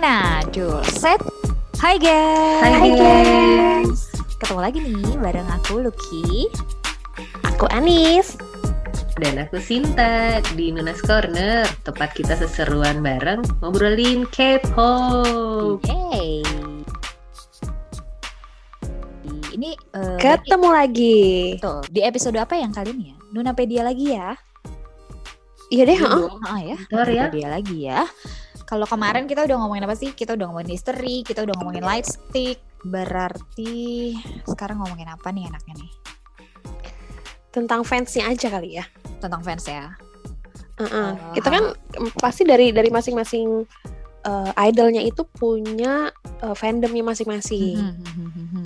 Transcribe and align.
Manajul 0.00 0.80
Set 0.96 1.20
Hai 1.76 2.00
guys. 2.00 2.72
Hai 2.72 2.88
guys. 2.96 4.08
Ketemu 4.40 4.60
lagi 4.64 4.78
nih 4.80 5.12
bareng 5.20 5.44
aku 5.52 5.84
Lucky. 5.84 6.48
Aku 7.44 7.68
Anis. 7.68 8.40
Dan 9.20 9.44
aku 9.44 9.60
Sinta 9.60 10.40
di 10.56 10.72
Nunas 10.72 11.04
Corner 11.04 11.68
Tempat 11.84 12.16
kita 12.16 12.32
seseruan 12.32 13.04
bareng 13.04 13.44
ngobrolin 13.60 14.24
K-pop. 14.32 15.84
Yeay 15.84 16.40
Ini 19.52 19.70
uh, 20.00 20.16
Ketemu 20.16 20.68
lagi. 20.72 21.20
Tuh, 21.60 21.84
di 21.92 22.00
episode 22.00 22.40
apa 22.40 22.56
yang 22.56 22.72
kali 22.72 22.96
ini 22.96 23.12
ya? 23.12 23.16
Nunapedia 23.36 23.84
lagi 23.84 24.16
ya? 24.16 24.32
Iya 25.68 25.82
deh, 25.84 25.98
Iya 26.00 26.08
heeh. 26.08 26.28
ya, 26.72 26.76
Bentar 26.88 27.08
ya. 27.12 27.24
Nunapedia 27.28 27.48
lagi 27.52 27.78
ya 27.84 28.00
Kalau 28.70 28.86
kemarin 28.86 29.26
kita 29.26 29.50
udah 29.50 29.56
ngomongin 29.58 29.82
apa 29.82 29.98
sih? 29.98 30.14
Kita 30.14 30.38
udah 30.38 30.46
ngomongin 30.46 30.78
history, 30.78 31.26
kita 31.26 31.42
udah 31.42 31.58
ngomongin 31.58 31.82
light 31.82 32.06
stick 32.06 32.62
Berarti 32.86 34.16
sekarang 34.48 34.80
ngomongin 34.80 35.10
apa 35.12 35.28
nih 35.34 35.50
enaknya 35.50 35.74
nih? 35.84 35.92
Tentang 37.52 37.84
fansnya 37.84 38.30
aja 38.30 38.48
kali 38.48 38.80
ya. 38.80 38.84
Tentang 39.20 39.42
fans 39.44 39.68
ya 39.68 39.92
Heeh. 40.80 41.10
Oh. 41.12 41.32
Kita 41.36 41.48
kan 41.52 41.64
pasti 42.16 42.48
dari 42.48 42.72
dari 42.72 42.88
masing-masing 42.88 43.68
eh, 44.24 44.50
idolnya 44.64 45.04
itu 45.04 45.28
punya 45.28 46.08
eh, 46.40 46.56
fandomnya 46.56 47.04
masing-masing. 47.04 47.76
Mhm. 47.76 48.64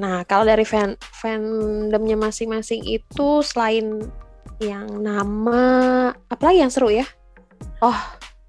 Nah, 0.00 0.24
kalau 0.24 0.48
dari 0.48 0.64
fan 0.64 0.96
fandomnya 0.98 2.16
masing-masing 2.16 2.82
itu 2.88 3.28
selain 3.44 4.00
yang 4.58 4.88
nama 5.04 5.62
apalagi 6.32 6.64
yang 6.64 6.72
seru 6.72 6.88
ya? 6.88 7.04
Oh, 7.84 7.96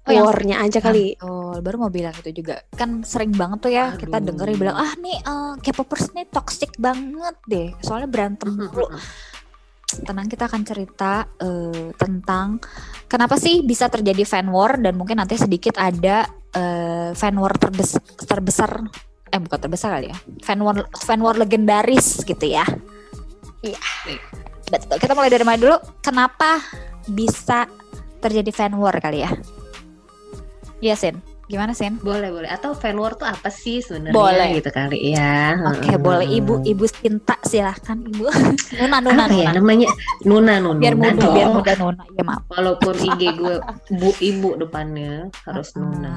Oh, 0.08 0.24
war-nya 0.32 0.56
aja 0.64 0.80
kali. 0.80 1.12
Betul, 1.20 1.60
baru 1.60 1.76
mau 1.76 1.92
bilang 1.92 2.16
itu 2.16 2.30
juga. 2.32 2.64
Kan 2.72 3.04
sering 3.04 3.36
banget 3.36 3.58
tuh 3.60 3.72
ya 3.72 3.92
kita 3.94 4.16
Aduh. 4.16 4.32
dengerin 4.32 4.56
bilang, 4.56 4.76
ah 4.80 4.92
nih 4.96 5.18
eh, 5.20 5.54
K-popers 5.60 6.16
nih 6.16 6.26
toxic 6.32 6.72
banget 6.80 7.36
deh. 7.44 7.68
Soalnya 7.84 8.08
berantem 8.08 8.48
mulu. 8.48 8.88
Tenang 9.88 10.28
kita 10.28 10.48
akan 10.48 10.62
cerita 10.64 11.28
eh, 11.40 11.92
tentang 11.96 12.60
kenapa 13.08 13.36
sih 13.40 13.64
bisa 13.64 13.88
terjadi 13.88 14.24
fan 14.24 14.48
war 14.48 14.76
dan 14.80 14.96
mungkin 14.96 15.20
nanti 15.20 15.36
sedikit 15.36 15.76
ada 15.76 16.28
eh, 16.52 17.10
fan 17.12 17.36
war 17.36 17.52
terbes- 17.56 18.00
terbesar 18.24 18.84
eh 19.28 19.36
bukan 19.36 19.60
terbesar 19.60 20.00
kali 20.00 20.08
ya. 20.08 20.16
Fan 20.40 20.60
war 20.64 20.88
fan 20.92 21.20
war 21.20 21.36
legendaris 21.36 22.24
gitu 22.24 22.48
ya. 22.48 22.64
Iya. 23.60 23.80
Betul. 24.68 25.00
Kita 25.00 25.12
mulai 25.16 25.32
dari 25.32 25.44
mana 25.44 25.56
dulu? 25.56 25.76
Kenapa 26.04 26.60
bisa 27.08 27.64
terjadi 28.20 28.52
fan 28.52 28.76
war 28.76 28.92
kali 29.00 29.24
ya? 29.24 29.32
Iya, 30.78 30.94
Sin. 30.94 31.18
Gimana, 31.48 31.72
Sin? 31.72 31.96
Boleh 31.98 32.28
boleh 32.28 32.44
Atau 32.46 32.76
fan 32.76 33.00
war 33.00 33.16
tuh 33.16 33.24
apa 33.24 33.48
sih 33.48 33.80
sebenarnya 33.80 34.12
Boleh. 34.12 34.48
gitu 34.54 34.68
kali 34.68 35.16
ya 35.16 35.56
Oke, 35.64 35.88
Heeh. 35.88 35.96
boleh 35.96 36.28
Ibu, 36.28 36.60
Ibu 36.62 36.84
Sinta 36.84 37.40
silahkan 37.40 37.96
Ibu. 37.96 38.28
Nuna, 38.78 39.00
Nuna, 39.00 39.24
Apa 39.24 39.32
ya 39.32 39.48
Nuna. 39.48 39.56
namanya 39.56 39.88
Nuna 40.22 40.60
Nuna 40.60 40.76
Biar 40.76 40.92
dong. 40.92 41.32
biar 41.32 41.48
mudah 41.48 41.74
Nuna. 41.80 42.02
Ya 42.12 42.22
maaf. 42.22 42.44
Walaupun 42.46 42.94
IG 43.08 43.22
gue 43.34 43.56
bu 43.90 44.12
ibu 44.20 44.50
depannya 44.54 45.32
harus 45.42 45.72
Hmm. 45.72 45.88
Nuna. 45.88 46.14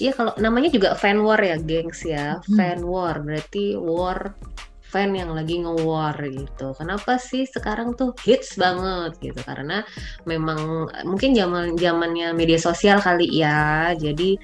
Iya 0.00 0.16
kalau 0.16 0.32
namanya 0.36 0.72
juga 0.72 0.96
fan 0.96 1.20
war 1.20 1.36
ya, 1.38 1.60
gengs 1.60 2.00
ya. 2.02 2.40
Hmm. 2.40 2.56
Fan 2.56 2.80
war 2.80 3.20
berarti 3.20 3.76
war 3.76 4.32
fan 4.92 5.16
yang 5.16 5.32
lagi 5.32 5.64
nge-war 5.64 6.20
gitu. 6.28 6.76
Kenapa 6.76 7.16
sih 7.16 7.48
sekarang 7.48 7.96
tuh 7.96 8.12
hits 8.28 8.60
banget 8.60 9.16
gitu? 9.24 9.40
Karena 9.40 9.80
memang 10.28 10.92
mungkin 11.08 11.32
zaman 11.32 11.80
zamannya 11.80 12.36
media 12.36 12.60
sosial 12.60 13.00
kali 13.00 13.24
ya. 13.32 13.96
Jadi 13.96 14.36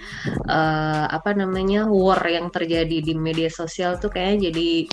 eh, 0.48 1.04
apa 1.04 1.36
namanya 1.36 1.84
war 1.84 2.24
yang 2.24 2.48
terjadi 2.48 3.04
di 3.04 3.12
media 3.12 3.52
sosial 3.52 4.00
tuh 4.00 4.08
kayaknya 4.08 4.48
jadi 4.48 4.88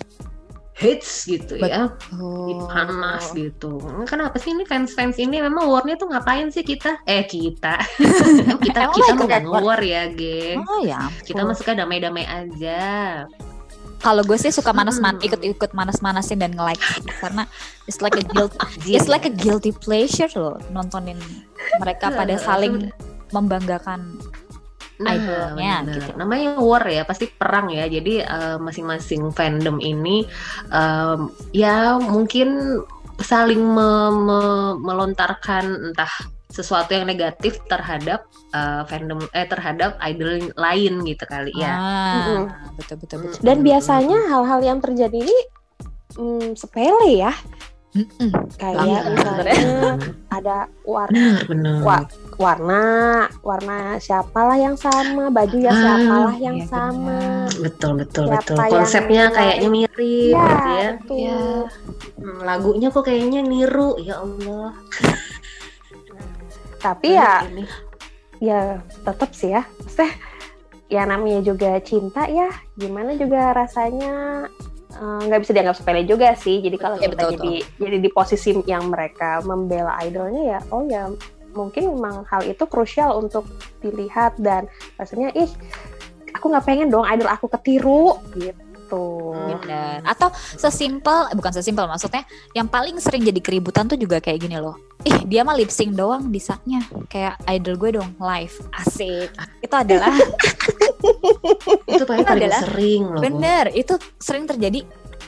hits 0.76 1.24
gitu 1.24 1.56
ya. 1.64 1.88
Oh. 2.20 2.68
panas 2.68 3.32
gitu. 3.32 3.80
Kenapa 4.04 4.36
sih 4.36 4.52
ini 4.52 4.68
fans-fans 4.68 5.16
ini 5.24 5.40
memang 5.40 5.72
warnya 5.72 5.96
tuh 5.96 6.12
ngapain 6.12 6.52
sih 6.52 6.68
kita? 6.68 7.00
Eh 7.08 7.24
kita, 7.24 7.80
kita 8.66 8.92
Emang 8.92 8.96
kita 9.00 9.14
bukan 9.16 9.44
war? 9.48 9.80
ya, 9.80 10.12
geng. 10.12 10.68
Oh 10.68 10.84
ya. 10.84 11.08
Kita 11.24 11.48
mah 11.48 11.56
suka 11.56 11.80
damai-damai 11.80 12.28
aja. 12.28 13.24
Kalau 14.06 14.22
gue 14.22 14.38
sih 14.38 14.54
suka 14.54 14.70
manas-man, 14.70 15.18
Hmm. 15.18 15.26
ikut-ikut 15.26 15.74
manas-manasin 15.74 16.38
dan 16.38 16.54
nge-like 16.54 16.78
karena 17.18 17.50
it's 17.90 17.98
like 18.00 18.14
a 18.14 18.22
guilt, 18.32 18.54
it's 18.86 19.10
like 19.10 19.26
a 19.26 19.34
guilty 19.34 19.74
pleasure 19.74 20.30
loh 20.38 20.62
nontonin 20.70 21.18
mereka 21.82 22.14
pada 22.14 22.38
saling 22.38 22.94
membanggakan 23.34 24.22
idolnya, 25.02 25.84
bener. 25.84 25.94
gitu. 26.00 26.10
Namanya 26.16 26.50
war 26.56 26.86
ya, 26.86 27.04
pasti 27.04 27.28
perang 27.28 27.68
ya. 27.68 27.84
Jadi 27.84 28.22
eh, 28.22 28.58
masing-masing 28.58 29.34
fandom 29.34 29.82
ini 29.82 30.24
em, 30.70 31.20
ya 31.52 31.98
mungkin 31.98 32.80
saling 33.18 33.60
me- 33.60 34.16
me- 34.16 34.76
melontarkan 34.78 35.92
entah 35.92 36.14
sesuatu 36.56 36.88
yang 36.90 37.04
negatif 37.04 37.60
terhadap 37.68 38.24
eh, 38.50 38.82
fandom 38.88 39.20
eh 39.30 39.44
terhadap 39.44 40.00
idol 40.02 40.40
lain 40.56 41.04
gitu 41.04 41.24
kali 41.28 41.52
ya. 41.54 41.76
Ah, 41.76 42.48
betul 42.74 42.96
betul 42.98 43.18
betul. 43.22 43.40
Dan 43.44 43.58
Mm, 43.60 43.66
biasanya 43.66 44.20
hal-hal 44.26 44.60
yang 44.64 44.80
terjadi 44.80 45.20
ini 45.20 45.38
mm, 46.16 46.48
sepele 46.56 47.10
ya. 47.20 47.36
Mm-mm. 47.92 48.28
Kayak 48.60 48.76
Banget 48.76 49.04
misalnya 49.08 49.56
ada 50.38 50.58
warna 50.84 51.16
Bener 51.16 51.40
bener. 51.48 51.76
Wa- 51.80 52.10
warna 52.36 52.84
warna 53.40 53.78
siapalah 53.96 54.60
yang 54.60 54.76
sama 54.76 55.32
baju 55.32 55.56
ya 55.56 55.72
Ah, 55.72 55.80
siapalah 55.80 56.36
yang 56.36 56.60
iya 56.60 56.68
sama 56.68 57.48
Betul 57.56 57.96
betul 57.96 58.28
Siapa 58.28 58.36
betul. 58.36 58.58
yang 58.60 58.68
Konsepnya 58.70 59.24
nilai? 59.26 59.36
kayaknya 59.38 59.70
mirip 59.72 59.96
Iya, 59.96 60.44
gitu 60.44 60.68
ya. 60.68 60.90
betul. 60.92 61.16
Iya. 61.16 61.40
Hmm, 62.20 62.40
Lagunya 62.44 62.88
kok 62.90 63.04
kayaknya 63.06 63.40
niru 63.42 63.96
ya 63.98 64.16
Allah. 64.20 64.76
tapi 66.86 67.18
ya 67.18 67.42
Ini. 67.50 67.64
ya 68.38 68.60
tetap 69.02 69.34
sih 69.34 69.50
ya. 69.50 69.66
Maksudnya 69.82 70.12
ya 70.86 71.02
namanya 71.10 71.42
juga 71.42 71.82
cinta 71.82 72.30
ya 72.30 72.54
gimana 72.78 73.18
juga 73.18 73.58
rasanya 73.58 74.46
eh, 74.94 75.20
nggak 75.26 75.42
bisa 75.42 75.52
dianggap 75.58 75.78
sepele 75.82 76.06
juga 76.06 76.38
sih. 76.38 76.62
Jadi 76.62 76.78
kalau 76.78 77.02
kita 77.02 77.18
betul, 77.18 77.32
jadi 77.34 77.54
jadi 77.82 77.98
di 77.98 78.10
posisi 78.14 78.54
yang 78.70 78.94
mereka 78.94 79.42
membela 79.42 79.98
idolnya 80.06 80.58
ya 80.58 80.60
oh 80.70 80.86
ya 80.86 81.10
mungkin 81.56 81.96
memang 81.96 82.28
hal 82.28 82.44
itu 82.44 82.68
krusial 82.68 83.16
untuk 83.18 83.48
dilihat 83.80 84.36
dan 84.38 84.68
rasanya 85.00 85.32
ih 85.34 85.48
aku 86.36 86.52
nggak 86.52 86.68
pengen 86.68 86.92
dong 86.92 87.08
idol 87.08 87.32
aku 87.32 87.48
ketiru 87.48 88.20
gitu 88.36 88.65
Bener. 88.90 90.06
Atau 90.06 90.30
sesimpel, 90.34 91.32
eh, 91.32 91.36
bukan 91.36 91.52
sesimpel 91.54 91.86
maksudnya, 91.90 92.24
yang 92.54 92.70
paling 92.70 92.98
sering 93.02 93.26
jadi 93.26 93.42
keributan 93.42 93.90
tuh 93.90 93.98
juga 93.98 94.22
kayak 94.22 94.46
gini 94.46 94.58
loh. 94.62 94.78
Ih, 95.06 95.22
dia 95.28 95.46
mah 95.46 95.54
lip 95.54 95.70
sync 95.70 95.94
doang 95.94 96.30
bisanya. 96.34 96.82
Kayak 97.10 97.38
idol 97.46 97.76
gue 97.78 97.90
dong, 98.02 98.10
live. 98.18 98.56
Asik. 98.74 99.30
Itu 99.62 99.76
adalah, 99.76 100.10
itu 101.94 102.04
paling 102.06 102.26
paling 102.26 102.46
adalah- 102.50 102.62
sering 102.66 103.04
loh. 103.06 103.22
Bener, 103.22 103.70
itu 103.74 103.94
sering 104.18 104.50
terjadi. 104.50 104.82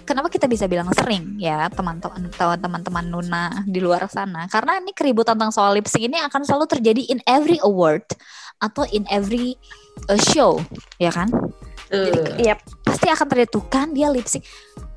Kenapa 0.07 0.31
kita 0.31 0.47
bisa 0.47 0.71
bilang 0.71 0.87
sering 0.95 1.35
ya 1.35 1.67
teman-teman 1.67 2.31
teman-teman 2.31 3.05
Nuna 3.11 3.67
di 3.67 3.83
luar 3.83 4.07
sana? 4.07 4.47
Karena 4.47 4.79
ini 4.79 4.95
keributan 4.95 5.35
tentang 5.35 5.51
soal 5.51 5.75
lip 5.75 5.83
sync 5.83 6.07
ini 6.07 6.15
akan 6.23 6.47
selalu 6.47 6.65
terjadi 6.79 7.11
in 7.11 7.19
every 7.27 7.59
award 7.59 8.07
atau 8.63 8.87
in 8.89 9.03
every 9.11 9.59
uh, 10.07 10.15
show, 10.31 10.63
ya 10.95 11.11
kan? 11.11 11.27
Tuh. 11.91 12.39
Yap. 12.39 12.59
Pasti 12.97 13.13
akan 13.13 13.29
terjadi 13.29 13.49
tuh 13.53 13.65
kan 13.69 13.93
dia 13.93 14.09
lip 14.09 14.25
sync. 14.25 14.41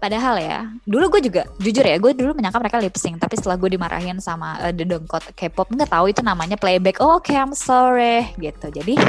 Padahal 0.00 0.40
ya, 0.40 0.72
dulu 0.88 1.12
gue 1.12 1.28
juga 1.28 1.44
jujur 1.60 1.84
ya, 1.84 2.00
gue 2.00 2.16
dulu 2.16 2.32
menyangka 2.32 2.56
mereka 2.56 2.80
lip 2.80 2.96
sync, 2.96 3.20
tapi 3.20 3.36
setelah 3.36 3.60
gue 3.60 3.76
dimarahin 3.76 4.16
sama 4.24 4.56
uh, 4.56 4.72
The 4.72 4.88
Dongkot 4.88 5.36
K-pop, 5.36 5.68
nggak 5.68 5.92
tahu 5.92 6.08
itu 6.08 6.24
namanya 6.24 6.56
playback. 6.56 6.96
Oh, 7.04 7.20
oke, 7.20 7.28
I'm 7.28 7.52
sorry 7.52 8.32
gitu. 8.40 8.72
Jadi 8.72 8.96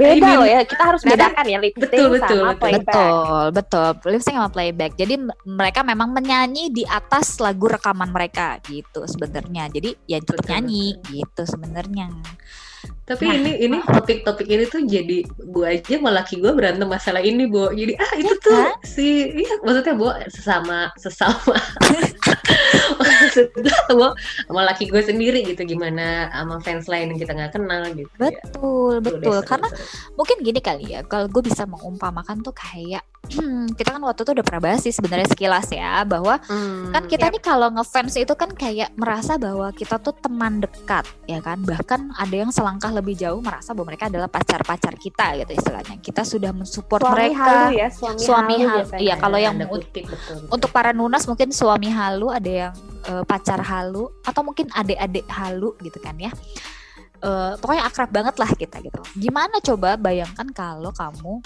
beda 0.00 0.10
I 0.10 0.18
mean, 0.18 0.34
loh 0.40 0.48
ya 0.48 0.60
kita 0.66 0.82
harus 0.82 1.06
bedakan 1.06 1.46
ya 1.46 1.62
lip 1.62 1.76
sync 1.78 1.92
betul, 1.92 2.08
betul, 2.16 2.40
sama 2.42 2.50
betul. 2.50 2.62
playback 2.64 2.88
betul, 2.88 3.44
betul, 3.52 4.10
lip 4.16 4.22
sync 4.24 4.36
sama 4.40 4.48
playback. 4.48 4.92
Jadi 4.96 5.14
mereka 5.44 5.80
memang 5.84 6.08
menyanyi 6.08 6.72
di 6.72 6.88
atas 6.88 7.36
lagu 7.44 7.68
rekaman 7.68 8.08
mereka 8.08 8.56
gitu 8.64 9.04
sebenarnya. 9.04 9.68
Jadi 9.68 9.92
ya 10.08 10.24
tetap 10.24 10.40
Betul, 10.40 10.56
nyanyi 10.56 10.96
gitu 11.12 11.44
sebenarnya. 11.44 12.08
Tapi 13.04 13.28
Nah. 13.28 13.36
ini 13.36 13.52
ini 13.60 13.78
topik-topik 13.84 14.48
ini 14.48 14.64
tuh 14.64 14.80
jadi 14.80 15.28
gue 15.28 15.66
aja 15.68 16.00
sama 16.00 16.08
laki 16.08 16.40
gue 16.40 16.52
berantem 16.56 16.88
masalah 16.88 17.20
ini, 17.20 17.44
Bu. 17.44 17.68
Jadi 17.68 17.92
ah 18.00 18.12
itu 18.16 18.32
tuh 18.40 18.56
kan? 18.56 18.80
si 18.80 19.28
iya 19.28 19.60
maksudnya 19.60 19.92
Bu 19.92 20.08
sesama 20.32 20.88
sesama 20.96 21.52
maksudnya 23.00 23.76
Bu 23.92 24.08
sama 24.48 24.62
laki 24.64 24.88
gue 24.88 25.02
sendiri 25.04 25.44
gitu 25.44 25.68
gimana 25.68 26.32
sama 26.32 26.56
fans 26.64 26.88
lain 26.88 27.12
yang 27.12 27.20
kita 27.20 27.32
nggak 27.36 27.52
kenal 27.52 27.82
gitu 27.92 28.08
ya. 28.16 28.32
Betul, 28.32 28.92
Tuh, 28.98 29.00
betul. 29.04 29.38
Karena 29.44 29.68
mungkin 30.16 30.36
gini 30.40 30.60
kali 30.64 30.84
ya 30.96 31.00
kalau 31.04 31.28
gue 31.28 31.42
bisa 31.44 31.68
mengumpamakan 31.68 32.40
tuh 32.40 32.56
kayak 32.56 33.04
kita 33.78 33.96
kan 33.96 34.02
waktu 34.04 34.20
itu 34.22 34.30
udah 34.36 34.44
pernah 34.44 34.62
bahas 34.62 34.80
sih 34.84 34.92
sebenarnya 34.94 35.28
sekilas 35.30 35.68
ya 35.72 36.04
bahwa 36.04 36.36
Hmm, 36.44 36.92
kan 36.92 37.08
kita 37.08 37.32
nih 37.32 37.40
kalau 37.40 37.72
ngefans 37.72 38.14
itu 38.20 38.34
kan 38.36 38.52
kayak 38.52 38.92
merasa 38.94 39.40
bahwa 39.40 39.72
kita 39.72 39.96
tuh 39.98 40.12
teman 40.18 40.60
dekat 40.60 41.06
ya 41.24 41.40
kan? 41.40 41.62
Bahkan 41.62 42.14
ada 42.20 42.34
yang 42.34 42.50
selangkah 42.52 42.92
lebih 42.92 43.16
jauh 43.16 43.40
merasa 43.40 43.72
bahwa 43.72 43.94
mereka 43.94 44.12
adalah 44.12 44.28
pacar-pacar 44.28 44.94
kita 45.00 45.40
gitu 45.40 45.56
istilahnya. 45.56 45.96
Kita 46.02 46.22
sudah 46.22 46.52
mensupport 46.52 47.00
suami 47.00 47.16
mereka. 47.32 47.40
halu 47.40 47.66
ya 47.74 47.88
suami, 47.88 48.18
Suami 48.20 48.54
halu 48.60 48.80
halu, 48.84 49.00
iya, 49.00 49.14
kalau 49.16 49.38
yang 49.40 49.56
kutip, 49.64 50.04
betul, 50.04 50.36
betul. 50.44 50.52
untuk 50.52 50.70
para 50.70 50.90
nunas 50.92 51.24
mungkin 51.24 51.48
suami 51.50 51.88
halu 51.88 52.28
ada 52.28 52.50
yang 52.68 52.74
eh, 53.08 53.24
pacar 53.24 53.60
halu 53.64 54.10
atau 54.22 54.42
mungkin 54.44 54.68
adik-adik 54.74 55.24
halu 55.30 55.72
gitu 55.80 55.98
kan 56.02 56.14
ya. 56.20 56.30
Eh, 57.24 57.52
pokoknya 57.56 57.88
akrab 57.88 58.10
banget 58.12 58.36
lah 58.36 58.50
kita 58.52 58.84
gitu. 58.84 59.00
Gimana 59.16 59.56
coba? 59.64 59.96
Bayangkan 59.96 60.44
kalau 60.52 60.92
kamu 60.92 61.40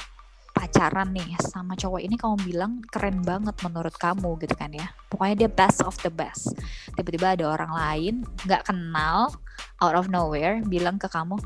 pacaran 0.59 1.15
nih 1.15 1.39
sama 1.39 1.79
cowok 1.79 2.03
ini 2.03 2.19
kamu 2.19 2.35
bilang 2.43 2.83
keren 2.91 3.23
banget 3.23 3.55
menurut 3.63 3.95
kamu 3.95 4.35
gitu 4.43 4.59
kan 4.59 4.75
ya. 4.75 4.91
Pokoknya 5.07 5.47
dia 5.47 5.51
best 5.55 5.87
of 5.87 5.95
the 6.03 6.11
best. 6.11 6.51
Tiba-tiba 6.99 7.39
ada 7.39 7.55
orang 7.55 7.71
lain 7.71 8.15
nggak 8.43 8.67
kenal 8.67 9.31
out 9.79 9.95
of 9.95 10.11
nowhere 10.11 10.59
bilang 10.67 10.99
ke 10.99 11.07
kamu 11.07 11.39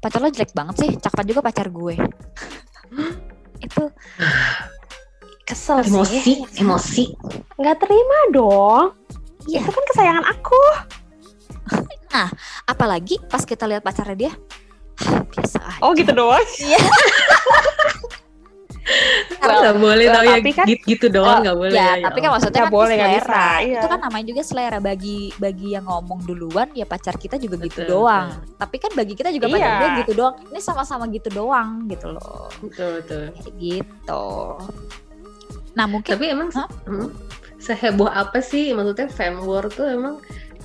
pacar 0.00 0.22
lo 0.24 0.32
jelek 0.32 0.56
banget 0.56 0.86
sih 0.86 0.90
cakapan 1.02 1.26
juga 1.26 1.40
pacar 1.42 1.66
gue. 1.66 1.98
Itu 3.66 3.90
kesel 5.42 5.82
sih. 5.82 5.90
Emosi 5.90 6.32
emosi. 6.62 7.04
Nggak 7.58 7.76
terima 7.82 8.18
dong. 8.30 8.94
Iya. 9.50 9.66
itu 9.66 9.72
kan 9.72 9.84
kesayangan 9.90 10.24
aku. 10.30 10.62
Apalagi 12.70 13.18
pas 13.26 13.42
kita 13.42 13.66
lihat 13.66 13.82
pacarnya 13.82 14.14
dia 14.14 14.32
biasa 15.34 15.58
aja. 15.58 15.82
Oh 15.82 15.90
gitu 15.96 16.14
doang 16.14 16.44
nggak 19.40 19.76
boleh 19.76 20.04
Well, 20.06 20.14
tau 20.14 20.24
ya 20.24 20.34
tapi 20.36 20.50
kan- 20.52 20.66
gitu, 20.66 20.82
gitu 20.86 21.06
doang 21.10 21.40
nggak 21.42 21.56
boleh 21.56 21.72
ya, 21.74 21.84
ya, 21.92 22.04
tapi 22.04 22.18
ya 22.18 22.22
kan 22.22 22.30
maksudnya 22.32 22.62
kan 22.62 22.72
boleh, 22.72 22.96
selera. 22.96 23.14
bisa, 23.14 23.42
iya. 23.60 23.78
Itu 23.78 23.86
kan 23.86 24.00
namanya 24.00 24.26
juga 24.26 24.42
selera 24.42 24.78
bagi 24.78 25.18
bagi 25.36 25.68
yang 25.70 25.84
ngomong 25.84 26.20
duluan 26.22 26.68
ya 26.72 26.84
pacar 26.84 27.14
kita 27.14 27.36
juga 27.36 27.56
gitu 27.58 27.84
Betul, 27.84 27.92
doang. 28.02 28.28
Tapi 28.56 28.76
kan 28.76 28.90
bagi 28.92 29.14
kita 29.14 29.28
juga 29.30 29.46
pacar 29.48 29.60
Iya. 29.62 29.78
dia 29.78 29.90
gitu 30.00 30.12
doang. 30.14 30.34
Ini 30.46 30.60
sama-sama 30.60 31.04
gitu 31.08 31.28
doang 31.28 31.68
gitu 31.86 32.06
loh. 32.08 32.48
betul 32.60 32.90
betul 32.98 33.22
Kayak 33.36 33.54
gitu. 33.56 34.24
Nah, 35.70 35.86
mungkin 35.86 36.10
tapi 36.10 36.26
emang 36.26 36.48
Hah? 36.50 36.66
hmm, 36.84 37.08
seheboh 37.56 38.08
apa 38.08 38.40
sih 38.40 38.72
maksudnya 38.72 39.06
fan 39.06 39.38
war 39.38 39.68
tuh 39.68 39.86
emang 39.86 40.18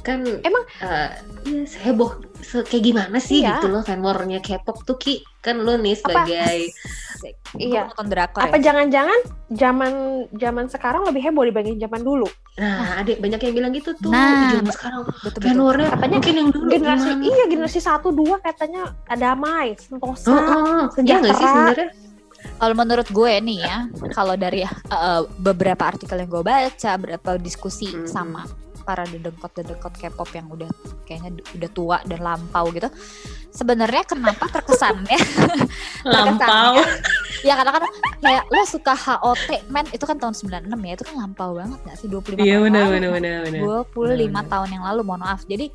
kan 0.06 0.22
Emang? 0.40 0.64
eh, 0.80 1.10
ya 1.44 1.62
seheboh 1.66 2.14
se 2.38 2.62
kayak 2.62 2.84
gimana 2.84 3.18
sih 3.18 3.42
Iya. 3.42 3.58
gitu 3.58 3.68
loh 3.68 3.82
fan 3.82 4.00
warnya 4.00 4.38
K-pop 4.38 4.82
tuh 4.84 4.96
ki 4.96 5.16
kan 5.40 5.58
lu 5.58 5.76
nih 5.76 5.94
sebagai 5.94 6.70
Asik. 7.12 7.36
Iya. 7.56 7.90
Nonton 7.90 8.08
drakor 8.08 8.40
apa 8.40 8.56
ya. 8.56 8.64
jangan-jangan 8.64 9.20
zaman 9.50 9.92
zaman 10.32 10.66
sekarang 10.68 11.02
lebih 11.04 11.22
heboh 11.24 11.42
dibanding 11.44 11.76
zaman 11.76 12.02
dulu 12.02 12.28
nah 12.56 13.00
adik 13.00 13.18
banyak 13.18 13.42
yang 13.42 13.56
bilang 13.56 13.72
gitu 13.74 13.92
tuh 13.96 14.10
Nah, 14.10 14.54
zaman 14.54 14.70
sekarang 14.70 15.02
Betul, 15.18 15.42
fan 15.42 15.50
betul. 15.50 15.66
warnya 15.66 15.90
Katanya 15.90 16.14
mungkin 16.14 16.36
yang 16.36 16.50
dulu 16.52 16.66
generasi 16.70 17.10
gimana? 17.10 17.26
iya 17.26 17.44
generasi 17.48 17.80
satu 17.80 18.08
dua 18.12 18.36
katanya 18.40 18.82
damai 19.12 19.74
sentosa 19.76 20.30
Heeh, 20.30 20.82
iya 21.02 21.16
nggak 21.18 21.34
sih 21.34 21.42
sejahtera. 21.42 21.50
sebenarnya 21.50 21.90
Kalau 22.46 22.76
menurut 22.78 23.10
gue 23.10 23.34
nih 23.42 23.58
ya, 23.60 23.78
kalau 24.12 24.38
dari 24.38 24.62
uh, 24.62 25.22
beberapa 25.36 25.82
artikel 25.84 26.14
yang 26.16 26.30
gue 26.30 26.44
baca, 26.44 26.92
beberapa 26.94 27.30
diskusi 27.38 27.90
Mhm. 27.90 28.06
sama 28.06 28.46
para 28.86 29.02
dedengkot-dedengkot 29.04 29.98
K-pop 29.98 30.30
yang 30.32 30.46
udah 30.48 30.70
kayaknya 31.04 31.34
udah 31.52 31.70
tua 31.70 31.98
dan 32.06 32.22
lampau 32.22 32.70
gitu. 32.70 32.86
Sebenarnya 33.50 34.06
kenapa 34.06 34.46
terkesannya? 34.48 35.18
Lampau. 36.06 36.78
Ya 37.42 37.56
kadang-kadang 37.56 37.90
kayak 38.20 38.44
lo 38.46 38.62
suka 38.64 38.94
HOT 38.94 39.70
men 39.70 39.86
itu 39.90 40.02
kan 40.02 40.16
tahun 40.16 40.34
96 40.34 40.70
ya 40.72 40.94
itu 40.94 41.04
kan 41.04 41.16
lampau 41.18 41.50
banget 41.54 41.80
gak 41.82 41.98
sih? 41.98 42.08
25 42.08 42.38
iya 42.38 42.58
tahun 42.58 42.64
benar 42.64 42.84
lalu. 42.84 42.94
benar 42.94 43.10
benar 43.12 43.40
benar. 43.44 43.62
25 43.90 44.30
Benar. 44.30 44.46
tahun 44.46 44.70
yang 44.70 44.84
lalu 44.84 45.02
mohon 45.02 45.22
maaf. 45.22 45.42
Jadi 45.44 45.66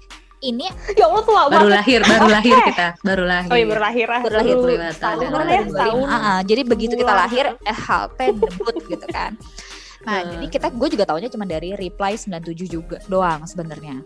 ini 0.41 0.65
ya 0.97 1.05
Allah 1.05 1.21
tua 1.21 1.41
baru 1.47 1.69
banget. 1.69 1.77
lahir 1.77 2.01
baru 2.01 2.25
Oke. 2.25 2.33
lahir 2.33 2.57
kita 2.65 2.87
baru 3.03 3.25
lahir. 3.29 3.51
Oh 3.53 3.57
iya 3.57 3.67
baru 3.67 3.83
lahir 3.83 4.07
ah. 4.09 4.21
Baru 4.21 4.35
lahir, 4.37 4.57
Baru 4.57 4.95
tahun. 4.97 5.19
Baru 5.29 5.45
ya 5.47 5.63
setahun 5.69 6.07
Ah, 6.09 6.17
ah, 6.17 6.39
jadi 6.41 6.63
begitu 6.65 6.95
kita 6.97 7.13
Bulan. 7.13 7.23
lahir 7.29 7.45
eh 7.61 7.77
HT 7.77 8.19
debut 8.41 8.77
gitu 8.89 9.07
kan 9.09 9.33
nah 10.01 10.25
Hmm. 10.25 10.31
jadi 10.33 10.47
kita 10.49 10.67
gue 10.73 10.89
juga 10.97 11.05
taunya 11.05 11.29
cuma 11.29 11.45
dari 11.45 11.77
reply 11.77 12.17
97 12.17 12.65
juga 12.67 12.97
doang 13.07 13.45
sebenarnya. 13.45 14.01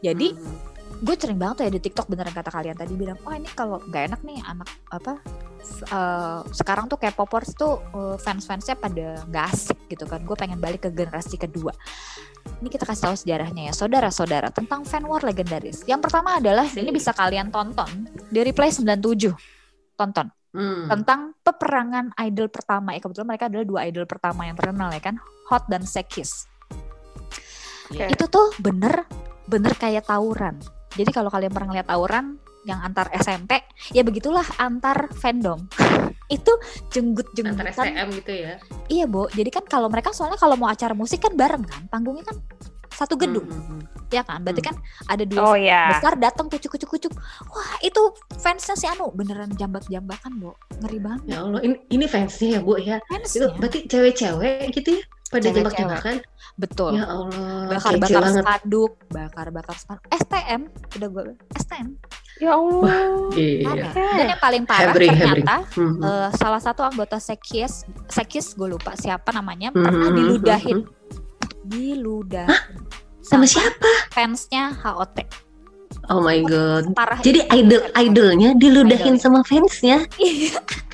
Jadi 0.00 0.32
Hmm. 0.32 1.04
gue 1.04 1.14
sering 1.14 1.36
banget 1.36 1.54
tuh 1.60 1.64
ya 1.68 1.72
di 1.76 1.80
TikTok 1.82 2.08
beneran 2.08 2.32
kata 2.32 2.48
kalian 2.48 2.72
tadi 2.72 2.96
bilang 2.96 3.20
oh 3.20 3.32
ini 3.32 3.44
kalau 3.52 3.76
nggak 3.84 4.02
enak 4.08 4.20
nih 4.24 4.40
anak 4.48 4.68
apa 4.88 5.20
eh, 5.66 6.40
sekarang 6.54 6.86
tuh 6.86 6.96
kayak 6.96 7.18
popers 7.18 7.52
tuh 7.52 7.82
eh, 7.92 8.16
fans-fansnya 8.16 8.78
pada 8.78 9.20
nggak 9.28 9.44
asik 9.52 9.78
gitu 9.92 10.08
kan. 10.08 10.24
Gue 10.24 10.36
pengen 10.38 10.56
balik 10.56 10.86
ke 10.86 10.90
generasi 10.94 11.36
kedua. 11.36 11.74
Ini 12.62 12.70
kita 12.70 12.86
kasih 12.86 13.10
tahu 13.10 13.16
sejarahnya 13.18 13.68
ya. 13.68 13.72
Saudara-saudara 13.74 14.54
tentang 14.54 14.86
fan 14.86 15.02
war 15.04 15.20
legendaris. 15.20 15.82
Yang 15.84 16.06
pertama 16.08 16.38
adalah 16.38 16.64
ini 16.70 16.94
bisa 16.94 17.10
kalian 17.10 17.50
tonton 17.50 18.06
di 18.30 18.40
replay 18.40 18.70
97 18.70 19.34
tonton 19.96 20.28
Hmm. 20.56 20.88
tentang 20.88 21.36
peperangan 21.44 22.16
idol 22.24 22.48
pertama. 22.48 22.96
Ya 22.96 23.00
kebetulan 23.04 23.28
mereka 23.28 23.52
adalah 23.52 23.66
dua 23.68 23.80
idol 23.84 24.08
pertama 24.08 24.48
yang 24.48 24.56
terkenal 24.56 24.88
ya 24.88 25.02
kan? 25.04 25.20
Hot 25.52 25.68
dan 25.68 25.84
Sekis. 25.84 26.48
Iya. 27.86 28.10
itu 28.10 28.26
tuh 28.26 28.50
bener 28.58 29.06
bener 29.46 29.76
kayak 29.78 30.10
tawuran. 30.10 30.58
Jadi 30.96 31.10
kalau 31.14 31.30
kalian 31.30 31.54
pernah 31.54 31.70
lihat 31.76 31.86
tawuran 31.86 32.40
yang 32.66 32.82
antar 32.82 33.06
SMP 33.14 33.62
ya 33.94 34.02
begitulah 34.02 34.42
antar 34.58 35.12
fandom. 35.14 35.70
Itu 36.26 36.50
jenggut 36.90 37.30
antar 37.30 37.36
jenggutan 37.38 37.66
STM 37.70 38.08
gitu 38.18 38.32
ya? 38.34 38.54
Iya 38.90 39.04
bu 39.06 39.30
jadi 39.30 39.46
kan 39.54 39.62
kalau 39.70 39.86
mereka 39.86 40.10
soalnya 40.10 40.34
kalau 40.34 40.58
mau 40.58 40.66
acara 40.66 40.90
musik 40.90 41.22
kan 41.22 41.38
bareng 41.38 41.62
kan? 41.62 41.86
Panggungnya 41.86 42.26
kan 42.26 42.42
satu 42.96 43.14
gedung 43.14 43.44
Hmm, 43.44 43.60
hmm, 43.60 43.84
hmm. 43.84 44.08
ya 44.08 44.22
kan? 44.22 44.40
Berarti 44.40 44.62
Hmm. 44.64 44.70
kan 44.72 44.76
ada 45.06 45.22
dua 45.22 45.40
oh 45.42 45.54
ya 45.54 45.82
besar 45.92 46.16
datang 46.16 46.46
kucuk 46.48 46.70
kucuk 46.72 46.88
kucuk 46.88 47.12
wah 47.46 47.72
itu 47.80 48.00
fansnya 48.36 48.72
si 48.72 48.86
Anu 48.86 49.12
beneran 49.12 49.52
jambak 49.52 49.84
jambakan 49.86 50.32
bu 50.36 50.50
ngeri 50.80 50.98
banget. 50.98 51.22
Ya 51.28 51.38
Allah 51.40 51.60
ini, 51.60 51.76
ini 51.88 52.06
fansnya 52.06 52.56
ya 52.56 52.60
bu 52.60 52.72
ya? 52.76 52.96
Itu 52.96 53.06
fansnya 53.12 53.46
berarti 53.54 53.78
cewek-cewek 53.84 54.72
gitu 54.72 54.90
ya? 54.96 55.02
Pada 55.26 55.42
Cewek-cewek. 55.42 55.54
jambak-jambakan? 55.54 56.14
Betul. 56.56 56.90
Ya 56.96 57.04
Allah 57.04 57.66
bakar 57.68 57.92
bakar 57.98 58.22
spanduk 58.32 58.92
bakar 59.10 59.46
bakar 59.50 59.76
spanduk 59.76 60.04
STM 60.08 60.60
udah 60.96 61.08
gue 61.10 61.22
STM 61.54 61.88
ya 62.36 62.52
Allah. 62.52 63.00
Iya. 63.32 63.90
Dan 63.96 64.26
yang 64.30 64.40
paling 64.40 64.62
parah 64.64 64.92
Hebring, 64.92 65.08
hebring. 65.12 65.44
ternyata 65.44 65.56
hmm. 65.74 65.96
eh, 65.98 66.28
salah 66.36 66.60
satu 66.60 66.84
anggota 66.84 67.16
Sekis 67.16 67.82
Sekis 68.06 68.52
gue 68.52 68.68
lupa 68.68 68.92
siapa 68.94 69.32
namanya 69.32 69.72
Hmm, 69.72 69.82
pernah 69.82 70.08
hmm, 70.12 70.84
diludahin 71.66 72.46
hmm. 72.46 72.86
diludahin 73.20 73.22
sama 73.26 73.46
siapa? 73.46 73.90
fansnya 74.14 74.70
HOT 74.80 75.18
oh 76.06 76.22
my 76.22 76.38
god. 76.46 76.86
Parah 76.94 77.18
jadi 77.18 77.42
idol 77.50 77.82
idolnya 77.98 78.54
diludahin 78.54 79.18
Idolnya. 79.18 79.22
sama 79.22 79.40
fansnya? 79.42 80.06
Iya. 80.18 80.54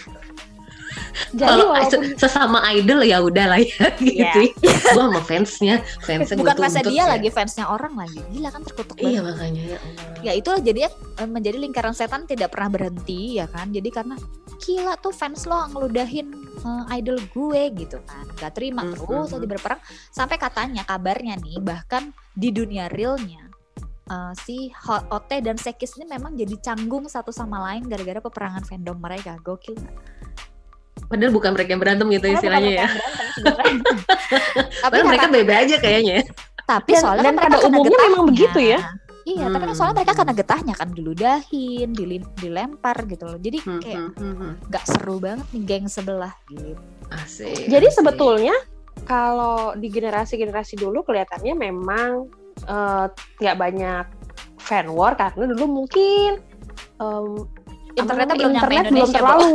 jadi 1.33 1.49
kalau 1.49 1.73
walaupun 1.73 2.13
se- 2.13 2.29
sesama 2.29 2.59
idol 2.73 3.01
ya 3.05 3.21
udah 3.25 3.57
lah 3.57 3.61
ya 3.61 3.87
gitu 4.01 4.39
Iya. 4.53 4.73
gua 4.93 5.05
sama 5.09 5.21
fansnya. 5.25 5.75
Fansnya 6.05 6.37
bukan 6.41 6.57
fansnya 6.57 6.85
dia 6.89 7.05
ya. 7.05 7.05
lagi 7.09 7.29
fansnya 7.33 7.65
orang 7.69 7.95
lagi. 7.97 8.21
Gila 8.33 8.49
kan 8.53 8.63
terkutuk 8.65 8.97
iya 9.01 9.21
banget. 9.21 9.25
makanya 9.37 9.63
ya 9.63 9.79
Allah. 9.81 10.05
Ya 10.25 10.33
itulah 10.37 10.61
jadinya 10.61 10.91
eh, 10.93 11.29
menjadi 11.29 11.57
lingkaran 11.61 11.95
setan 11.97 12.25
tidak 12.25 12.53
pernah 12.53 12.69
berhenti 12.73 13.37
ya 13.41 13.47
kan? 13.49 13.69
Jadi 13.73 13.89
karena 13.93 14.17
gila 14.63 14.95
tuh 14.97 15.11
fans 15.11 15.43
lo 15.43 15.59
ngeludahin 15.69 16.31
eh, 16.57 16.97
idol 16.97 17.19
gue 17.29 17.63
gitu 17.77 17.99
kan. 18.01 18.25
Gak 18.37 18.55
terima 18.55 18.83
Hmm, 18.83 18.95
terus 18.95 19.03
hmm, 19.29 19.37
aja 19.37 19.49
berperang. 19.49 19.81
Sampai 20.09 20.37
katanya 20.37 20.83
kabarnya 20.83 21.35
nih 21.37 21.59
bahkan 21.59 22.09
di 22.33 22.49
dunia 22.49 22.87
realnya 22.87 23.51
eh, 24.05 24.33
si 24.39 24.57
Ho- 24.81 25.07
OT 25.11 25.43
dan 25.43 25.57
Sekis 25.57 25.95
ini 25.97 26.07
memang 26.09 26.33
jadi 26.33 26.55
canggung 26.57 27.07
satu 27.07 27.29
sama 27.29 27.61
lain 27.65 27.85
gara-gara 27.85 28.19
peperangan 28.21 28.63
fandom 28.63 28.97
mereka. 28.97 29.35
Gokil 29.37 29.75
nggak? 29.77 29.97
padahal 31.03 31.29
bukan 31.31 31.53
mereka 31.53 31.71
yang 31.71 31.83
berantem 31.83 32.07
gitu 32.09 32.25
Karena 32.25 32.37
istilahnya 32.39 32.71
ya. 32.73 32.87
berantem 33.37 33.97
tapi 34.81 34.81
Padahal 34.81 35.05
mereka 35.05 35.27
bebe 35.29 35.53
aja 35.53 35.77
kayaknya. 35.77 36.17
Tapi 36.63 36.91
Dan- 36.91 37.03
soalnya 37.03 37.23
dan 37.23 37.29
kan 37.29 37.37
mereka 37.37 37.53
pada 37.53 37.69
umumnya 37.69 37.99
memang 38.01 38.25
begitu 38.25 38.59
ya. 38.63 38.79
Iya, 39.23 39.47
tapi 39.49 39.63
kan 39.63 39.71
Hmm. 39.71 39.79
soalnya 39.79 39.97
mereka 39.97 40.15
kena 40.15 40.33
getahnya 40.33 40.75
kan 40.75 40.89
diludahin, 40.91 41.89
dilim- 41.91 42.33
dilempar 42.37 43.07
gitu 43.07 43.25
loh. 43.25 43.39
Jadi 43.39 43.59
Hmm, 43.63 43.79
kayak 43.79 44.01
hmm, 44.03 44.15
hmm, 44.19 44.35
hmm. 44.35 44.53
nggak 44.67 44.85
seru 44.85 45.17
banget 45.17 45.47
nih 45.51 45.63
geng 45.63 45.87
sebelah 45.87 46.35
gitu. 46.47 46.75
asik 47.13 47.69
Jadi 47.69 47.87
asik. 47.87 47.97
sebetulnya 47.99 48.57
kalau 49.05 49.75
di 49.75 49.89
generasi-generasi 49.89 50.75
dulu 50.77 51.03
kelihatannya 51.03 51.55
memang 51.55 52.11
eh, 52.63 53.07
nggak 53.39 53.57
banyak 53.57 54.07
fan 54.59 54.87
war 54.89 55.15
karena 55.15 55.51
dulu 55.51 55.83
mungkin 55.83 56.39
em, 56.99 57.27
Internetnya 57.93 58.35
belum 58.35 58.53
internet 58.55 58.85
belum 58.89 59.11
terlalu. 59.11 59.55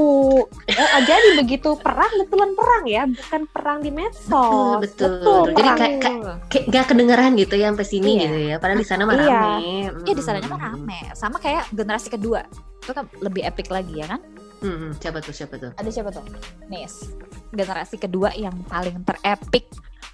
Eh, 0.68 1.02
jadi 1.04 1.28
begitu 1.36 1.70
perang 1.76 2.12
betulan 2.18 2.52
perang 2.54 2.84
ya, 2.86 3.04
bukan 3.06 3.42
perang 3.50 3.80
di 3.82 3.90
medsos. 3.90 4.78
Betul, 4.78 5.10
betul. 5.20 5.42
Jadi 5.52 5.62
perang. 5.64 5.78
kayak- 5.78 6.02
kayak 6.48 6.66
gak 6.70 6.86
kedengeran 6.88 7.32
gitu 7.34 7.54
ya 7.54 7.66
sampai 7.70 7.88
sini 7.88 8.10
Iya. 8.10 8.22
gitu 8.22 8.38
ya 8.40 8.56
padahal 8.58 8.80
di 8.80 8.88
sana 8.88 9.02
mah 9.04 9.14
Iya. 9.14 9.26
rame 9.26 9.76
Iya 10.04 10.14
di 10.14 10.24
sananya 10.24 10.48
mah 10.48 10.60
Hmm. 10.60 10.70
rame. 10.86 11.00
Sama 11.14 11.38
kayak 11.38 11.64
generasi 11.72 12.08
kedua. 12.08 12.42
Itu 12.80 12.92
kan 12.92 13.06
lebih 13.20 13.42
epic 13.42 13.68
lagi 13.68 13.94
ya 13.98 14.08
kan? 14.08 14.22
Hmm, 14.58 14.74
hmm. 14.74 14.92
siapa 14.98 15.22
tuh 15.22 15.32
siapa 15.32 15.56
tuh 15.56 15.70
Ada 15.74 15.90
siapa 15.90 16.10
tuh? 16.10 16.26
Nis. 16.68 17.14
generasi 17.48 17.96
kedua 17.96 18.34
yang 18.34 18.54
paling 18.66 19.02
terepik 19.02 19.72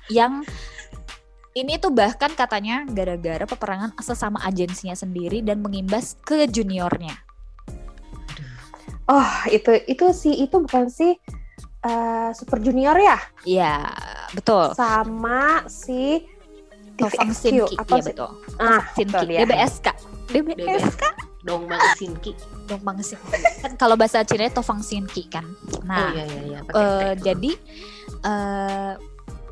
yang 0.07 0.45
ini 1.53 1.77
tuh 1.77 1.89
bahkan 1.89 2.29
katanya 2.29 2.85
gara-gara 2.85 3.41
peperangan 3.43 3.93
sesama 3.99 4.41
agensinya 4.41 4.93
sendiri 4.93 5.41
dan 5.41 5.61
mengimbas 5.61 6.17
ke 6.19 6.45
juniornya. 6.45 7.13
Oh, 9.05 9.29
itu 9.47 9.71
itu 9.83 10.05
sih 10.11 10.33
itu 10.39 10.55
bukan 10.55 10.87
sih 10.87 11.11
uh, 11.81 12.31
Super 12.31 12.59
Junior 12.59 12.95
ya? 12.95 13.19
Iya, 13.43 13.75
betul. 14.31 14.71
Sama 14.71 15.67
si 15.67 16.23
Tovang 16.93 17.33
TVXQ 17.33 17.35
Sinki, 17.35 17.75
apa 17.75 17.89
iya 17.89 17.99
sih? 17.99 18.07
betul. 18.09 18.29
Ah, 18.57 18.81
Sinki, 18.93 19.09
betul 19.09 19.27
ya. 19.27 19.39
DBSK. 19.43 19.87
DBSK. 20.29 21.03
Dong 21.41 21.67
banget 21.67 21.91
Sinki. 21.97 22.31
Dong 22.63 22.79
Bang 22.81 22.95
Sinki. 22.97 23.35
Kan 23.59 23.75
kalau 23.75 23.99
bahasa 23.99 24.23
Cina 24.23 24.47
Tovang 24.47 24.79
Sinki 24.79 25.27
kan. 25.27 25.43
oh 25.43 25.83
Nah, 25.83 26.15
iya 26.15 26.23
iya 26.23 26.41
iya. 26.45 26.59
pakai 26.63 26.79
eh, 26.79 27.11
T. 27.13 27.19
jadi 27.21 27.51
eh 28.23 28.91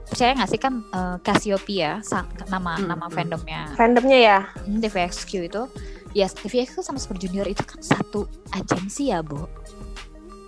percaya 0.06 0.32
nggak 0.34 0.50
sih 0.50 0.60
kan 0.60 0.74
eh, 0.86 1.16
Cassiopeia 1.20 2.00
nama 2.48 2.76
Hmm, 2.76 2.88
nama 2.88 3.06
hmm. 3.06 3.14
fandomnya 3.14 3.62
Fandomnya 3.74 4.20
ya. 4.22 4.40
hmm, 4.62 4.80
TVXQ 4.80 5.32
itu 5.42 5.62
ya 6.12 6.28
TVXQ 6.28 6.84
sama 6.84 7.00
Super 7.00 7.18
Junior 7.20 7.48
itu 7.48 7.64
kan 7.64 7.80
satu 7.80 8.28
agensi 8.52 9.12
ya 9.12 9.24
Bu 9.24 9.48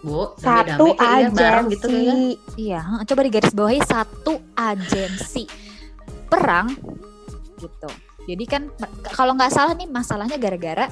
Bu, 0.03 0.36
Satu 0.36 1.00
iya, 1.00 1.32
bareng 1.32 1.72
gitu 1.72 1.88
agensi. 1.88 1.96
kayaknya. 1.96 2.15
iya 2.60 2.79
coba 3.08 3.22
digarisbawahi 3.24 3.79
satu 3.88 4.34
agensi 4.51 5.48
perang 6.27 6.75
gitu 7.55 7.89
jadi 8.27 8.43
kan 8.48 8.62
kalau 9.15 9.32
nggak 9.36 9.51
salah 9.51 9.72
nih 9.75 9.88
masalahnya 9.88 10.36
gara-gara 10.36 10.91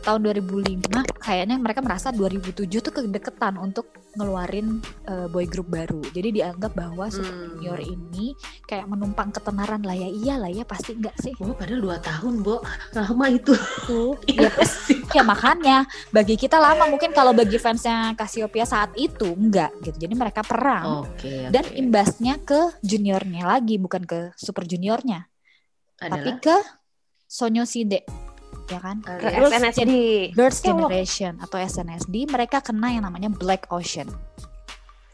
tahun 0.00 0.20
2005 0.24 0.88
kayaknya 1.18 1.56
mereka 1.56 1.80
merasa 1.80 2.08
2007 2.10 2.68
tuh 2.80 2.92
kedeketan 2.92 3.56
untuk 3.56 3.90
ngeluarin 4.14 4.78
eh, 5.04 5.26
boy 5.26 5.44
group 5.44 5.68
baru 5.68 6.00
jadi 6.10 6.28
dianggap 6.32 6.72
bahwa 6.74 7.06
Super 7.08 7.26
Hmm. 7.28 7.58
Junior 7.58 7.80
ini 7.82 8.32
kayak 8.64 8.86
menumpang 8.86 9.28
ketenaran 9.28 9.82
lah 9.82 9.92
ya 9.92 10.08
iyalah 10.08 10.48
ya 10.48 10.64
pasti 10.64 10.94
enggak 10.94 11.12
sih 11.18 11.34
Bu, 11.36 11.52
padahal 11.52 11.98
2 11.98 12.00
tahun, 12.00 12.34
Bu. 12.40 12.56
Lama 12.94 13.26
itu. 13.28 13.52
tuh 13.84 14.14
Iya 14.30 14.48
ya 14.48 14.64
ya 15.08 15.22
makanya 15.24 15.76
bagi 16.08 16.36
kita 16.36 16.56
lama 16.56 16.86
mungkin 16.86 17.12
kalau 17.12 17.32
bagi 17.32 17.56
fansnya 17.56 18.12
Cassiopeia 18.14 18.64
saat 18.64 18.92
itu 18.94 19.28
enggak 19.28 19.72
gitu 19.82 19.96
jadi 19.98 20.14
mereka 20.14 20.40
perang 20.44 21.04
Oke, 21.08 21.48
oke. 21.48 21.52
dan 21.52 21.64
imbasnya 21.72 22.36
ke 22.40 22.76
juniornya 22.80 23.44
lagi 23.44 23.76
bukan 23.76 24.04
ke 24.04 24.32
super 24.36 24.64
juniornya 24.64 25.26
tapi 25.96 26.12
adalah 26.12 26.38
ke 26.38 26.56
Sonyoside 27.24 28.04
ya 28.68 28.78
kan 28.78 28.96
alias 29.02 29.18
Ke 29.18 29.28
Girls 29.34 29.52
SNSD. 29.54 29.78
Gen- 29.80 30.32
Girls 30.32 30.58
Ya 30.58 30.64
Allah. 30.64 30.76
Generation 30.84 31.32
atau 31.40 31.56
SNSD 31.56 32.14
mereka 32.28 32.60
kena 32.60 32.88
yang 32.90 33.04
namanya 33.04 33.28
Black 33.28 33.66
Ocean 33.68 34.08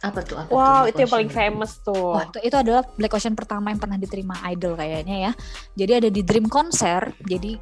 apa 0.04 0.20
tuh? 0.20 0.36
Apa 0.36 0.52
Wow, 0.52 0.60
tuh, 0.84 0.92
itu 0.92 0.98
yang 1.00 1.12
paling 1.16 1.30
famous 1.32 1.80
tuh. 1.80 2.12
Wah, 2.12 2.28
itu, 2.28 2.36
itu 2.44 2.52
adalah 2.52 2.84
Black 2.92 3.16
Ocean 3.16 3.32
pertama 3.32 3.72
yang 3.72 3.80
pernah 3.80 3.96
diterima 3.96 4.36
idol 4.52 4.76
kayaknya 4.76 5.16
ya. 5.16 5.32
Jadi 5.72 5.92
ada 5.96 6.08
di 6.12 6.20
Dream 6.20 6.44
Concert. 6.44 7.16
Jadi 7.24 7.56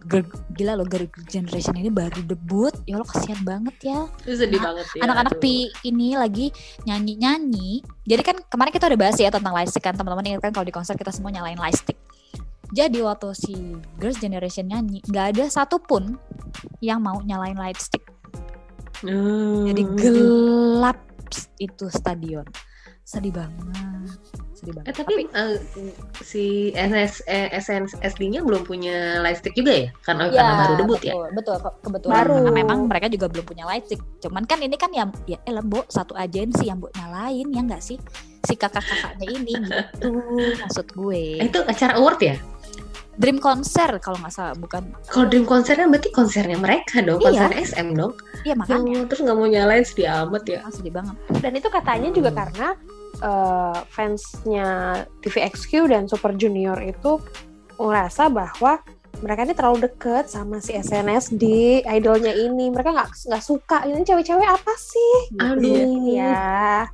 girl- 0.00 0.24
gila 0.48 0.80
loh 0.80 0.88
Girl 0.88 1.04
Generation 1.28 1.76
ini 1.76 1.92
baru 1.92 2.24
debut. 2.24 2.72
Ya 2.88 2.96
lo 2.96 3.04
kasihan 3.04 3.36
banget 3.44 3.76
ya. 3.84 4.08
Itu 4.24 4.32
sedih 4.32 4.64
Nah, 4.64 4.72
banget 4.72 4.86
ya. 4.96 5.00
Anak-anak 5.04 5.32
pi 5.36 5.68
ini 5.84 6.16
lagi 6.16 6.48
nyanyi-nyanyi. 6.88 7.84
Jadi 8.00 8.22
kan 8.24 8.36
kemarin 8.48 8.72
kita 8.72 8.88
udah 8.88 8.98
bahas 8.98 9.20
ya 9.20 9.28
tentang 9.28 9.52
lightstick 9.52 9.84
kan 9.84 9.92
teman-teman 9.92 10.24
ingat 10.24 10.40
kan 10.40 10.56
kalau 10.56 10.64
di 10.64 10.72
konser 10.72 10.96
kita 10.96 11.12
semua 11.12 11.28
nyalain 11.28 11.60
lightstick. 11.60 12.00
Jadi 12.74 12.98
waktu 13.00 13.30
si 13.38 13.54
Girls 13.96 14.18
Generation 14.18 14.66
nyanyi, 14.66 14.98
nggak 15.06 15.26
ada 15.38 15.44
satupun 15.46 16.18
yang 16.82 16.98
mau 16.98 17.22
nyalain 17.22 17.54
lightstick. 17.54 18.02
Hmm. 18.98 19.70
Jadi 19.70 19.82
gelap 19.94 20.98
itu 21.56 21.86
stadion. 21.86 22.42
Sedih 23.04 23.30
banget. 23.30 24.16
Sedih 24.56 24.72
banget. 24.74 24.90
Eh 24.90 24.94
tapi, 24.96 25.14
eh, 25.28 25.54
si 26.18 26.44
NS, 26.72 27.20
eh, 27.28 27.52
SNSD-nya 27.52 28.40
belum 28.40 28.64
punya 28.64 29.20
lightstick 29.20 29.52
juga 29.52 29.76
ya? 29.76 29.88
Karena, 30.02 30.32
karena 30.32 30.54
baru 30.56 30.74
debut 30.80 30.98
ya? 30.98 31.12
betul, 31.12 31.26
Betul, 31.30 31.56
ke- 31.60 31.76
kebetulan 31.84 32.14
Baru. 32.16 32.34
karena 32.40 32.52
memang 32.56 32.78
mereka 32.88 33.06
juga 33.06 33.26
belum 33.28 33.44
punya 33.44 33.64
lightstick. 33.68 34.00
Cuman 34.18 34.48
kan 34.48 34.58
ini 34.58 34.74
kan 34.74 34.90
ya 34.90 35.04
ya 35.28 35.38
elah, 35.44 35.62
Bo, 35.62 35.84
satu 35.86 36.16
agensi 36.16 36.66
yang 36.66 36.80
buat 36.80 36.96
nyalain 36.96 37.46
ya 37.52 37.60
enggak 37.60 37.84
sih? 37.84 38.00
Si 38.42 38.56
kakak-kakaknya 38.56 39.26
ini 39.30 39.52
gitu 39.62 40.10
maksud 40.58 40.86
gue. 40.90 41.38
Eh, 41.38 41.46
itu 41.46 41.60
acara 41.60 42.00
award 42.00 42.20
ya? 42.24 42.36
Dream 43.14 43.38
Concert 43.38 43.98
kalau 43.98 44.18
nggak 44.18 44.30
salah 44.30 44.54
bukan. 44.54 44.90
Kalau 45.06 45.26
Dream 45.26 45.44
Concert 45.44 45.76
kan 45.76 45.88
berarti 45.88 46.10
konsernya 46.10 46.56
mereka 46.56 46.98
dong, 46.98 47.18
Iya. 47.18 47.46
konser 47.46 47.50
SM 47.56 47.88
dong. 47.92 48.12
Iya 48.42 48.54
makanya 48.54 48.96
Oh, 48.96 49.06
terus 49.06 49.20
nggak 49.22 49.36
mau 49.36 49.46
nyalain 49.46 49.82
sedih 49.82 50.08
amat 50.22 50.44
ya. 50.44 50.58
Ah, 50.60 50.70
sedih 50.70 50.92
banget. 50.92 51.14
Dan 51.38 51.52
itu 51.54 51.68
katanya 51.68 52.08
juga 52.10 52.30
Hmm. 52.30 52.38
karena 52.40 52.68
eh, 53.14 53.78
fansnya 53.88 54.68
TVXQ 55.22 55.70
dan 55.86 56.02
Super 56.04 56.34
Junior 56.34 56.76
itu 56.78 57.22
merasa 57.76 58.26
bahwa 58.26 58.82
mereka 59.22 59.46
ini 59.46 59.54
terlalu 59.54 59.86
deket 59.86 60.26
sama 60.26 60.58
si 60.58 60.74
SNSD 60.74 61.44
idolnya 61.86 62.34
ini. 62.34 62.68
Mereka 62.68 62.90
nggak 62.90 63.08
nggak 63.24 63.38
suka 63.40 63.86
ini 63.86 64.02
cewek-cewek 64.02 64.44
apa 64.44 64.74
sih? 64.74 65.14
Gitu. 65.30 65.40
Aduh. 65.40 66.10
Ya. 66.10 66.90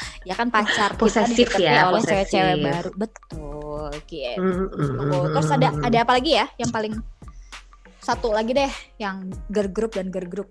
Ya 0.28 0.34
kan 0.38 0.48
pacar 0.54 0.94
kita 0.94 1.00
Posesif 1.02 1.50
dideketi 1.50 1.66
ya, 1.66 1.90
oleh 1.90 1.98
posesif. 1.98 2.10
cewek-cewek 2.30 2.56
baru. 2.62 2.90
Betul. 2.94 3.90
Gitu. 4.06 4.38
Mm, 4.38 4.54
mm, 4.70 4.90
mm, 5.02 5.24
Terus 5.34 5.48
ada 5.50 5.68
ada 5.82 5.98
apa 6.06 6.12
lagi 6.14 6.32
ya 6.38 6.46
yang 6.56 6.70
paling 6.70 6.94
satu 8.02 8.28
lagi 8.34 8.50
deh 8.50 8.72
yang 8.98 9.30
girl 9.50 9.70
group 9.70 9.94
dan 9.94 10.10
girl 10.10 10.26
group. 10.26 10.48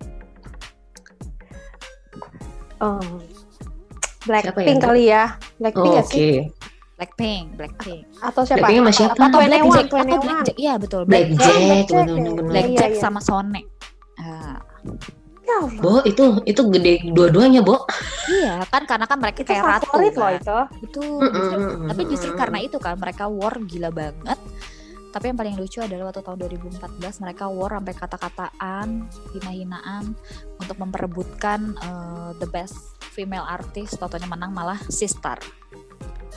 Oh. 2.79 2.99
Siapa 4.21 4.53
Blackpink 4.53 4.77
ya? 4.77 4.85
kali 4.85 5.03
ya. 5.09 5.23
Blackpink 5.57 5.93
Oh, 5.97 6.01
Oke. 6.01 6.11
sih? 6.13 6.33
Blackpink, 7.01 7.45
Blackpink. 7.57 8.03
Atau 8.21 8.45
siapa? 8.45 8.69
Blackpink 8.69 8.85
sama 8.85 8.93
siapa? 8.93 9.21
Atau 9.25 9.39
Blackjack, 9.41 9.87
atau. 9.89 10.17
Blackjack. 10.21 10.57
Iya 10.61 10.73
betul. 10.77 11.01
Blackjack, 11.09 11.57
Blackjack, 11.57 12.05
ya. 12.05 12.65
Iya, 12.69 12.87
iya. 12.93 13.01
sama 13.01 13.19
Sone. 13.21 13.61
Ya 15.51 15.57
Allah. 15.59 15.81
Bo, 15.81 15.99
itu 16.01 16.23
itu 16.45 16.61
gede 16.69 16.93
dua-duanya, 17.11 17.59
Bo. 17.59 17.83
iya 18.31 18.63
kan 18.65 18.87
karena 18.87 19.03
kan 19.03 19.19
mereka 19.19 19.43
Itu 19.43 19.51
kayak 19.51 19.63
ratu 19.65 19.85
favorit 19.85 20.13
loh 20.13 20.23
kan. 20.23 20.35
itu. 20.37 20.57
Itu 20.81 21.01
Mm, 21.19 21.27
justru- 21.29 21.59
mm, 21.59 21.75
mm, 21.75 21.87
tapi 21.91 22.01
justru 22.07 22.31
mm, 22.31 22.39
karena 22.39 22.57
itu 22.59 22.77
kan 22.77 22.95
mereka 22.95 23.23
war 23.27 23.55
gila 23.59 23.89
banget. 23.89 24.39
Tapi 25.11 25.27
yang 25.27 25.35
paling 25.35 25.55
lucu 25.55 25.77
adalah 25.77 26.07
waktu 26.07 26.23
tahun 26.23 26.37
2014 26.39 26.79
mereka 27.19 27.43
war 27.45 27.71
sampai 27.73 27.93
kata-kataan, 27.93 28.87
hina-hinaan 29.29 30.15
untuk 30.55 30.77
memperebutkan 30.77 31.75
eh, 31.75 32.29
the 32.37 32.47
best 32.47 32.79
female 33.09 33.43
artist. 33.43 33.99
Totonya 33.99 34.23
menang 34.25 34.55
malah 34.55 34.79
Sistar. 34.87 35.35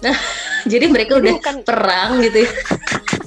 Jadi 0.67 0.85
mereka 0.87 1.15
Jadi 1.15 1.23
udah 1.23 1.33
bukan 1.39 1.57
perang 1.63 2.11
gitu 2.19 2.39
ya. 2.43 2.51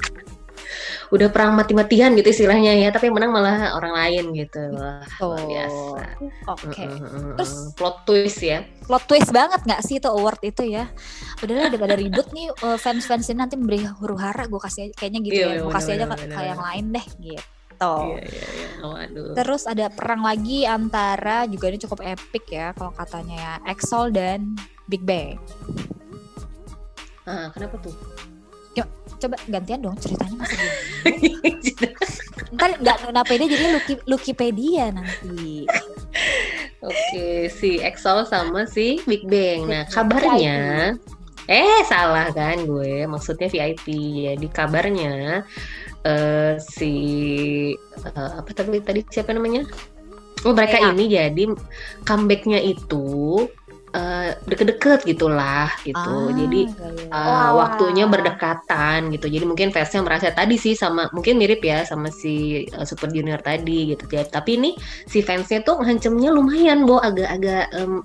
udah 1.07 1.27
perang 1.29 1.55
mati-matian 1.55 2.13
gitu 2.13 2.27
istilahnya 2.27 2.75
ya, 2.75 2.89
tapi 2.91 3.07
yang 3.07 3.15
menang 3.15 3.31
malah 3.31 3.71
orang 3.73 3.93
lain 3.95 4.35
gitu. 4.35 4.59
Wah, 4.75 5.01
luar 5.23 5.43
biasa. 5.45 5.99
Oke. 6.51 6.83
Mm, 6.83 7.35
Terus 7.39 7.53
plot 7.73 7.97
twist 8.03 8.39
ya. 8.41 8.59
plot 8.87 9.03
twist 9.03 9.31
banget 9.31 9.59
nggak 9.63 9.83
sih 9.83 9.99
itu 9.99 10.07
award 10.07 10.39
itu 10.41 10.63
ya 10.63 10.87
udahlah 11.43 11.67
daripada 11.67 11.99
ribut 11.99 12.23
nih 12.31 12.47
eh, 12.47 12.79
fans-fans 12.79 13.27
ini 13.27 13.43
nanti 13.43 13.59
memberi 13.59 13.83
huru 13.83 14.15
hara 14.15 14.47
gue 14.47 14.55
kasih 14.57 14.95
kayaknya 14.95 15.19
gitu 15.27 15.35
Iya, 15.43 15.47
ya 15.47 15.59
gue 15.59 15.71
kasih 15.75 15.91
aja 15.99 16.05
ke 16.07 16.39
yang 16.39 16.61
lain 16.63 16.85
deh 16.95 17.07
gitu 17.19 17.35
Iya, 17.83 18.23
iya, 18.23 18.47
iya. 18.47 18.67
Waduh. 18.79 19.35
terus 19.35 19.67
ada 19.67 19.91
perang 19.91 20.23
lagi 20.23 20.63
antara 20.63 21.43
juga 21.45 21.67
ini 21.67 21.77
cukup 21.77 21.99
epic 21.99 22.47
ya 22.47 22.71
kalau 22.73 22.95
katanya 22.95 23.35
ya 23.35 23.75
EXO 23.75 24.07
dan 24.07 24.55
Big 24.87 25.03
Bang 25.03 25.35
Ah, 27.27 27.51
kenapa 27.51 27.75
tuh? 27.83 27.91
Coba 29.17 29.35
gantian 29.49 29.79
dong 29.81 29.97
ceritanya 29.97 30.35
masa 30.37 30.55
gini 31.17 31.41
ntar 32.57 32.69
nggak 32.79 32.97
nuna 33.05 33.21
pede 33.25 33.45
jadi 33.49 33.65
Lucky 33.75 33.93
Lukipedia 34.05 34.93
nanti 34.93 35.65
Oke, 36.77 37.49
si 37.49 37.81
EXO 37.81 38.29
sama 38.29 38.69
si 38.69 39.01
Big 39.09 39.25
Bang. 39.25 39.65
Nah, 39.65 39.83
kabarnya 39.89 40.93
eh 41.49 41.81
salah 41.89 42.29
kan 42.31 42.69
gue, 42.69 43.09
maksudnya 43.09 43.49
VIP. 43.49 43.87
Jadi 44.29 44.47
kabarnya 44.53 45.41
eh 46.05 46.53
si 46.61 46.93
eh, 47.75 48.29
apa 48.37 48.49
tadi 48.53 48.77
tadi 48.85 49.01
siapa 49.09 49.33
namanya? 49.33 49.65
Oh, 50.45 50.53
mereka 50.53 50.77
ini 50.93 51.09
jadi 51.09 51.49
comebacknya 52.05 52.61
itu 52.61 53.49
eh, 53.93 54.35
deket-deket 54.43 55.07
gitulah 55.07 55.71
gitu. 55.83 56.15
Ah, 56.27 56.31
Jadi 56.33 56.61
iya. 56.67 57.07
Uh, 57.07 57.15
Wah. 57.15 57.51
waktunya 57.67 58.03
berdekatan 58.07 59.11
gitu. 59.15 59.31
Jadi 59.31 59.45
mungkin 59.47 59.69
fansnya 59.71 60.03
merasa 60.03 60.31
tadi 60.35 60.59
sih 60.59 60.75
sama 60.75 61.07
mungkin 61.15 61.39
mirip 61.39 61.63
ya 61.63 61.87
sama 61.87 62.11
si 62.11 62.67
uh, 62.75 62.83
Super 62.83 63.11
Junior 63.13 63.39
tadi 63.39 63.95
gitu. 63.95 64.03
Jadi, 64.07 64.27
tapi 64.27 64.59
ini 64.59 64.71
si 65.07 65.23
fansnya 65.23 65.63
tuh 65.63 65.79
ngancemnya 65.79 66.29
lumayan, 66.33 66.83
Bo, 66.83 66.99
agak-agak 66.99 67.71
em, 67.75 68.03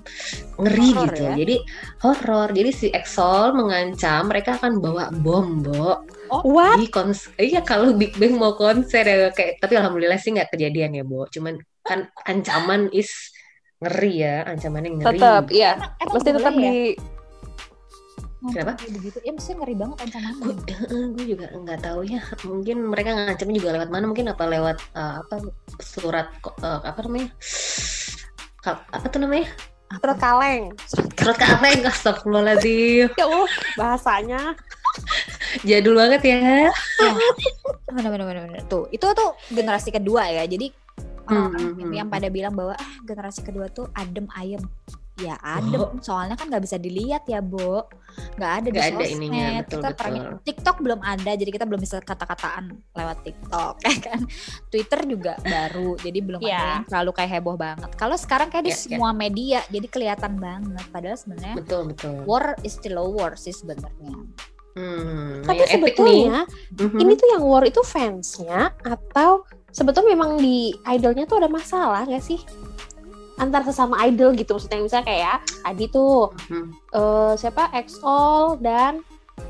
ngeri 0.59 0.89
Horor 0.93 1.07
gitu. 1.11 1.21
ya? 1.23 1.31
Jadi 1.35 1.55
horor. 1.99 2.49
Jadi 2.53 2.69
si 2.71 2.87
EXO 2.91 3.55
mengancam 3.57 4.21
mereka 4.29 4.55
akan 4.59 4.79
bawa 4.79 5.11
bom, 5.11 5.63
Bo. 5.63 6.03
What? 6.33 6.81
Di 6.81 6.89
kons 6.89 7.29
iya 7.37 7.61
kalau 7.61 7.93
Big 7.93 8.17
Bang 8.17 8.41
mau 8.41 8.57
konser 8.57 9.05
ya 9.05 9.29
kayak 9.29 9.61
tapi 9.61 9.77
alhamdulillah 9.77 10.17
sih 10.17 10.33
nggak 10.33 10.49
kejadian 10.55 10.97
ya, 10.97 11.03
Bo. 11.05 11.27
Cuman 11.29 11.59
kan 11.83 12.07
ancaman 12.23 12.87
is 12.95 13.32
ngeri 13.83 14.13
ya 14.23 14.35
ancamannya 14.47 14.91
ngeri. 14.97 15.19
Tetap 15.19 15.43
iya. 15.51 15.71
Emang 15.99 16.13
mesti 16.15 16.29
tetap 16.31 16.53
ya? 16.55 16.61
di 16.63 16.77
Ngancam 18.43 18.75
Kenapa? 18.75 18.91
begitu 18.91 19.17
ya 19.23 19.31
mesti 19.31 19.51
ngeri 19.55 19.75
banget 19.79 19.97
ancamannya. 20.03 20.43
Gue 20.43 20.55
gue 21.15 21.25
juga 21.31 21.45
nggak 21.55 21.79
tahu 21.79 21.99
ya 22.03 22.21
mungkin 22.43 22.77
mereka 22.91 23.09
ngancamnya 23.15 23.55
juga 23.55 23.69
lewat 23.79 23.89
mana? 23.91 24.05
Mungkin 24.11 24.27
apa 24.27 24.43
lewat 24.43 24.77
uh, 24.99 25.23
apa 25.23 25.35
surat 25.79 26.27
uh, 26.59 26.83
apa 26.83 26.99
namanya? 27.07 27.31
Ka- 28.59 28.83
apa 28.91 29.05
tuh 29.07 29.23
namanya? 29.23 29.47
Surat 29.95 30.19
kaleng. 30.19 30.63
Surat 31.15 31.37
kaleng 31.39 31.79
astagfirullahaladzim. 31.87 33.07
Ya 33.15 33.25
Allah 33.31 33.51
bahasanya. 33.79 34.41
Jadul 35.63 35.95
banget 35.95 36.21
ya. 36.27 36.67
Bener 37.87 38.09
bener 38.11 38.25
bener 38.27 38.43
bener. 38.51 38.61
tuh 38.67 38.91
itu 38.91 39.07
tuh 39.15 39.39
generasi 39.55 39.87
kedua 39.95 40.27
ya. 40.27 40.43
Jadi 40.43 40.82
Hmm, 41.23 41.49
orang 41.49 41.51
hmm, 41.53 41.79
yang, 41.79 41.89
hmm. 41.89 41.93
yang 42.03 42.07
pada 42.09 42.27
bilang 42.27 42.53
bahwa 42.53 42.73
ah 42.75 42.91
generasi 43.01 43.41
kedua 43.41 43.67
tuh 43.67 43.87
adem 43.93 44.27
ayem 44.35 44.63
ya 45.13 45.37
adem 45.39 45.77
Oh. 45.77 45.93
soalnya 46.01 46.33
kan 46.33 46.49
nggak 46.49 46.65
bisa 46.65 46.81
dilihat 46.81 47.21
ya 47.29 47.37
Bo 47.37 47.85
nggak 48.33 48.51
ada 48.59 48.67
di 48.67 48.73
Nggak 48.73 48.89
ada 48.89 48.97
sosmed 48.97 49.13
ininya, 49.15 49.45
betul, 49.61 49.79
kita 49.85 49.89
betul. 49.93 50.37
TikTok 50.41 50.77
belum 50.81 50.99
ada 51.01 51.31
jadi 51.33 51.51
kita 51.53 51.65
belum 51.69 51.81
bisa 51.81 51.97
kata-kataan 52.01 52.63
lewat 52.91 53.17
TikTok 53.21 53.75
ya 53.85 53.95
kan 54.01 54.19
Twitter 54.67 54.99
juga 55.05 55.33
baru 55.39 55.89
jadi 56.01 56.19
belum 56.19 56.39
ada 56.41 56.49
Iya. 56.49 56.65
yang 56.81 56.85
terlalu 56.89 57.11
kayak 57.13 57.31
heboh 57.39 57.55
banget 57.55 57.89
kalau 57.93 58.15
sekarang 58.17 58.49
kayak 58.49 58.65
di 58.65 58.73
Iya, 58.73 58.77
iya. 58.77 58.85
semua 58.89 59.11
media 59.13 59.59
jadi 59.69 59.87
kelihatan 59.87 60.33
banget 60.41 60.85
padahal 60.89 61.17
sebenarnya 61.17 61.55
betul 61.61 61.81
betul 61.93 62.15
war 62.25 62.57
is 62.65 62.73
still 62.73 62.97
a 62.97 63.05
war 63.05 63.37
sih 63.37 63.53
sebenarnya 63.53 64.17
hmm, 64.73 65.43
tapi 65.43 65.59
yang 65.59 65.71
epic 65.71 65.93
nih. 65.93 65.93
sebetulnya 65.95 66.37
Mhm. 66.75 66.99
ini 66.99 67.13
tuh 67.13 67.27
yang 67.29 67.41
war 67.41 67.63
itu 67.63 67.81
fansnya 67.81 68.61
atau 68.79 69.41
sebetulnya 69.69 70.09
memang 70.11 70.37
di 70.37 70.57
idolnya 70.85 71.23
tuh 71.23 71.37
ada 71.37 71.47
masalah 71.47 72.03
nggak 72.03 72.21
sih 72.21 72.41
antar 73.35 73.63
sesama 73.63 73.97
idol 74.03 74.31
gitu 74.31 74.53
maksudnya 74.53 74.77
misalnya 74.79 75.07
kayak 75.07 75.37
Adi 75.63 75.85
tuh 75.87 76.29
Mhm. 76.47 76.65
eh, 76.91 77.33
siapa 77.35 77.73
EXO 77.73 78.21
dan 78.59 79.01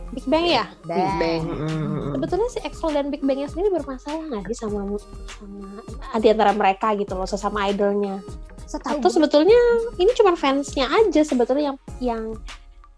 Big 0.10 0.24
Bang 0.26 0.46
ya 0.46 0.70
Big 0.82 1.12
Bang 1.18 1.42
mhm. 1.44 2.12
sebetulnya 2.14 2.48
si 2.48 2.60
EXO 2.62 2.88
dan 2.90 3.10
Big 3.10 3.20
Bangnya 3.20 3.48
sendiri 3.48 3.74
bermasalah 3.74 4.24
nggak 4.24 4.48
sih 4.48 4.58
sama 4.58 4.96
sama 5.28 5.84
di 6.16 6.28
antara 6.30 6.52
mereka 6.52 6.94
gitu 6.94 7.12
loh 7.14 7.26
sesama 7.26 7.66
idolnya 7.66 8.24
Setahu 8.64 8.98
atau 8.98 9.04
gue- 9.04 9.14
sebetulnya 9.14 9.60
ini 9.98 10.12
cuma 10.14 10.34
fansnya 10.34 10.88
aja 10.88 11.22
sebetulnya 11.22 11.64
yang 11.66 11.78
yang 12.00 12.24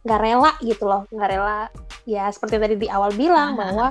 nggak 0.03 0.20
rela 0.22 0.53
gitu 0.62 0.86
loh 0.86 1.10
nggak 1.10 1.29
rela 1.32 1.67
ya 2.05 2.29
seperti 2.29 2.55
tadi 2.55 2.75
di 2.77 2.88
awal 2.88 3.12
bilang 3.12 3.53
Ah. 3.53 3.57
bahwa 3.59 3.88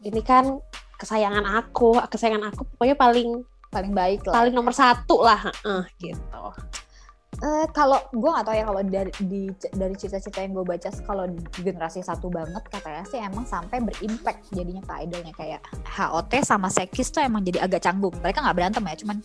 ini 0.00 0.20
kan 0.20 0.56
kesayangan 0.94 1.44
aku 1.56 1.94
kesayangan 2.04 2.50
aku 2.50 2.64
pokoknya 2.66 2.94
paling 2.94 3.30
paling 3.68 3.92
baik 3.92 4.24
lah. 4.24 4.34
paling 4.34 4.52
nomor 4.52 4.72
satu 4.72 5.20
lah 5.20 5.38
heeh, 5.44 5.82
gitu. 6.02 6.42
Eh, 7.38 7.66
kalau 7.70 8.02
gue 8.10 8.26
gak 8.26 8.42
tau 8.42 8.56
ya 8.56 8.64
kalau 8.64 8.82
dari 8.82 9.12
di, 9.20 9.46
dari 9.70 9.94
cerita-cerita 9.94 10.42
yang 10.42 10.58
gue 10.58 10.66
baca 10.66 10.90
kalau 11.06 11.22
generasi 11.54 12.02
satu 12.02 12.26
banget 12.26 12.66
katanya 12.66 13.06
sih 13.06 13.20
emang 13.20 13.46
sampai 13.46 13.78
berimpact 13.78 14.50
jadinya 14.50 14.82
ke 14.82 15.06
idolnya 15.06 15.30
kayak 15.32 15.60
HOT 15.86 16.42
sama 16.42 16.66
Sekis 16.66 17.08
tuh 17.08 17.22
emang 17.22 17.46
jadi 17.46 17.62
agak 17.62 17.78
canggung. 17.80 18.10
Mereka 18.16 18.42
nggak 18.42 18.56
berantem 18.56 18.82
ya 18.82 18.96
cuman 18.96 19.16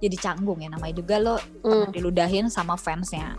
jadi 0.00 0.16
canggung 0.18 0.58
ya. 0.58 0.68
Namanya 0.68 0.94
juga 0.96 1.14
lo 1.16 1.36
Hmm, 1.62 1.94
diludahin 1.94 2.50
sama 2.50 2.74
fansnya 2.74 3.38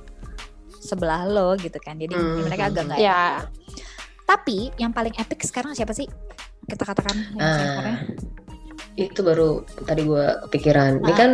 sebelah 0.80 1.26
lo 1.26 1.58
gitu 1.58 1.76
kan. 1.80 2.00
Jadi 2.00 2.16
Hmm. 2.16 2.48
mereka 2.48 2.72
agak 2.72 2.84
nggak 2.86 3.00
ya 3.02 3.44
tapi 4.24 4.72
yang 4.76 4.92
paling 4.92 5.14
epic 5.16 5.44
sekarang 5.44 5.72
siapa 5.74 5.92
sih 5.92 6.08
kita 6.66 6.84
katakan 6.84 7.16
yang 7.36 7.54
seniornya? 7.54 7.98
itu 8.94 9.26
baru 9.26 9.66
tadi 9.90 10.06
gue 10.06 10.26
kepikiran. 10.46 11.02
Ini 11.02 11.14
Ah. 11.14 11.18
kan 11.18 11.32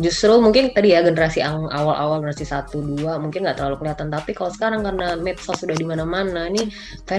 justru 0.00 0.32
mungkin 0.40 0.72
tadi 0.72 0.96
ya 0.96 1.04
generasi 1.04 1.44
awal-awal 1.44 2.24
generasi 2.24 2.48
satu 2.48 2.80
dua 2.80 3.20
mungkin 3.20 3.44
nggak 3.44 3.60
terlalu 3.60 3.84
kelihatan. 3.84 4.08
Tapi 4.08 4.32
kalau 4.32 4.48
sekarang 4.48 4.80
karena 4.80 5.12
medsos 5.20 5.60
sudah 5.60 5.76
di 5.76 5.84
mana-mana, 5.84 6.48
ini 6.48 6.72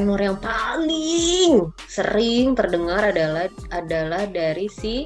war 0.10 0.18
yang 0.18 0.42
paling 0.42 1.70
sering 1.86 2.58
terdengar 2.58 3.13
adalah 3.13 3.46
adalah 3.70 4.25
dari 4.25 4.65
si 4.65 5.06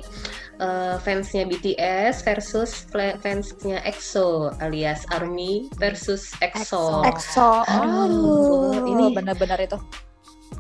uh, 0.63 0.95
fansnya 1.03 1.43
BTS 1.43 2.23
versus 2.23 2.87
fansnya 3.19 3.83
EXO 3.83 4.55
alias 4.63 5.03
ARMY 5.11 5.67
versus 5.75 6.31
EXO. 6.39 7.03
EXO 7.03 7.67
Aduh, 7.67 8.71
ini- 8.87 9.11
bener-bener 9.11 9.67
itu. 9.67 9.75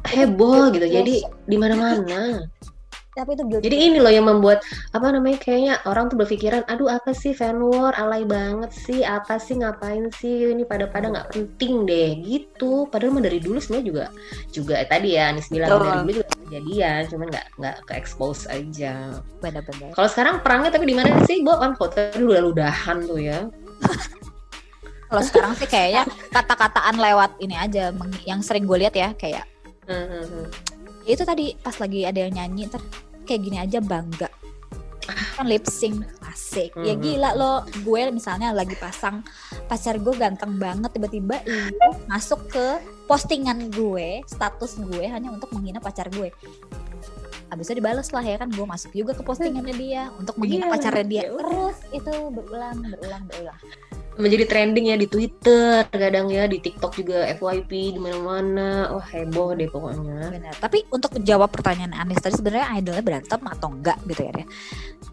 Heboh 0.07 0.71
gitu. 0.71 0.87
Jadi 0.87 1.23
di 1.25 1.57
mana-mana. 1.59 2.41
Tapi 3.17 3.33
itu 3.33 3.43
guilty. 3.49 3.65
Jadi 3.65 3.77
ini 3.81 3.97
loh 3.97 4.13
yang 4.13 4.29
membuat 4.29 4.61
apa 4.93 5.09
namanya 5.09 5.41
kayaknya 5.41 5.81
orang 5.89 6.05
tuh 6.05 6.21
berpikiran, 6.21 6.61
aduh 6.69 6.85
apa 6.85 7.17
sih 7.17 7.33
fan 7.33 7.57
war, 7.57 7.89
alay 7.97 8.21
banget 8.21 8.69
sih, 8.69 9.01
apa 9.01 9.41
sih 9.41 9.57
ngapain 9.57 10.13
sih 10.21 10.53
ini 10.53 10.61
pada 10.61 10.85
pada 10.85 11.09
nggak 11.09 11.33
penting 11.33 11.89
deh 11.89 12.21
gitu. 12.21 12.85
Padahal 12.93 13.17
mah 13.17 13.25
dari 13.25 13.41
dulu 13.41 13.57
sebenarnya 13.57 13.87
juga 13.89 14.05
juga 14.53 14.73
eh, 14.77 14.85
tadi 14.85 15.17
ya 15.17 15.33
Anis 15.33 15.49
bilang 15.49 15.73
Betul. 15.73 15.81
dari 15.81 15.97
dulu 15.97 16.11
juga 16.13 16.27
kejadian, 16.45 17.01
cuman 17.09 17.27
nggak 17.33 17.47
nggak 17.57 17.77
ke 17.89 17.93
expose 17.97 18.45
aja. 18.53 18.93
bener-bener. 19.41 19.89
Kalau 19.97 20.09
sekarang 20.13 20.45
perangnya 20.45 20.69
tapi 20.77 20.85
di 20.85 20.93
mana 20.93 21.09
sih, 21.25 21.41
Bo? 21.41 21.57
Kan 21.57 21.73
foto 21.73 21.97
udah 21.97 22.41
ludahan 22.45 23.01
tuh 23.01 23.17
ya. 23.17 23.49
Kalau 25.07 25.23
sekarang 25.23 25.53
sih 25.55 25.65
kayaknya 25.71 26.03
kata-kataan 26.35 26.99
lewat 26.99 27.39
ini 27.39 27.55
aja 27.55 27.95
yang 28.27 28.43
sering 28.43 28.67
gue 28.67 28.75
lihat 28.75 28.91
ya 28.91 29.15
kayak 29.15 29.47
Hmm, 29.87 30.45
ya 31.07 31.11
itu 31.15 31.23
tadi 31.23 31.55
pas 31.57 31.75
lagi 31.79 32.03
ada 32.03 32.19
yang 32.19 32.35
nyanyi 32.35 32.67
ntar 32.67 32.83
kayak 33.23 33.41
gini 33.41 33.57
aja 33.57 33.79
bangga. 33.79 34.27
Kan 35.07 35.47
lip 35.47 35.63
sync 35.63 36.03
asik. 36.27 36.75
Ya 36.83 36.93
Mhm. 36.93 37.01
gila 37.01 37.29
lo 37.33 37.53
gue 37.81 38.01
misalnya 38.11 38.51
lagi 38.51 38.75
pasang 38.75 39.23
pacar 39.65 39.95
gue 39.97 40.11
ganteng 40.13 40.59
banget 40.59 40.91
tiba-tiba 40.91 41.39
lu 41.47 41.71
masuk 42.05 42.51
ke 42.51 42.67
postingan 43.07 43.71
gue 43.71 44.19
status 44.27 44.75
gue 44.83 45.07
hanya 45.07 45.31
untuk 45.31 45.47
menghina 45.55 45.79
pacar 45.79 46.11
gue. 46.11 46.27
Abis 47.47 47.71
itu 47.71 47.79
dibales 47.79 48.11
lah 48.11 48.19
ya 48.19 48.35
kan 48.35 48.51
gue 48.51 48.65
masuk 48.67 48.91
juga 48.91 49.15
ke 49.15 49.23
postingannya 49.23 49.71
dia 49.71 50.11
untuk 50.19 50.35
menghina 50.35 50.67
Iya, 50.67 50.73
pacarnya 50.75 51.05
dia 51.07 51.21
ya 51.23 51.31
terus. 51.31 51.77
Itu 51.95 52.11
berulang 52.27 52.77
berulang 52.83 53.23
berulang 53.31 53.59
menjadi 54.17 54.45
trending 54.45 54.89
ya 54.89 54.97
di 54.97 55.05
Twitter, 55.05 55.85
kadang 55.87 56.27
ya 56.27 56.45
di 56.45 56.57
TikTok 56.57 56.91
juga 56.93 57.29
FYP 57.31 57.95
di 57.95 57.99
mana-mana. 57.99 58.91
Wah 58.91 59.07
heboh 59.07 59.53
deh 59.53 59.69
pokoknya. 59.69 60.29
Benar. 60.29 60.53
Tapi 60.57 60.85
untuk 60.89 61.13
jawab 61.21 61.49
pertanyaan 61.49 61.93
Anis 61.93 62.17
tadi 62.17 62.35
sebenarnya 62.35 62.73
idolnya 62.75 63.01
berantem 63.01 63.41
atau 63.41 63.69
enggak 63.69 63.97
gitu 64.05 64.25
ya. 64.25 64.33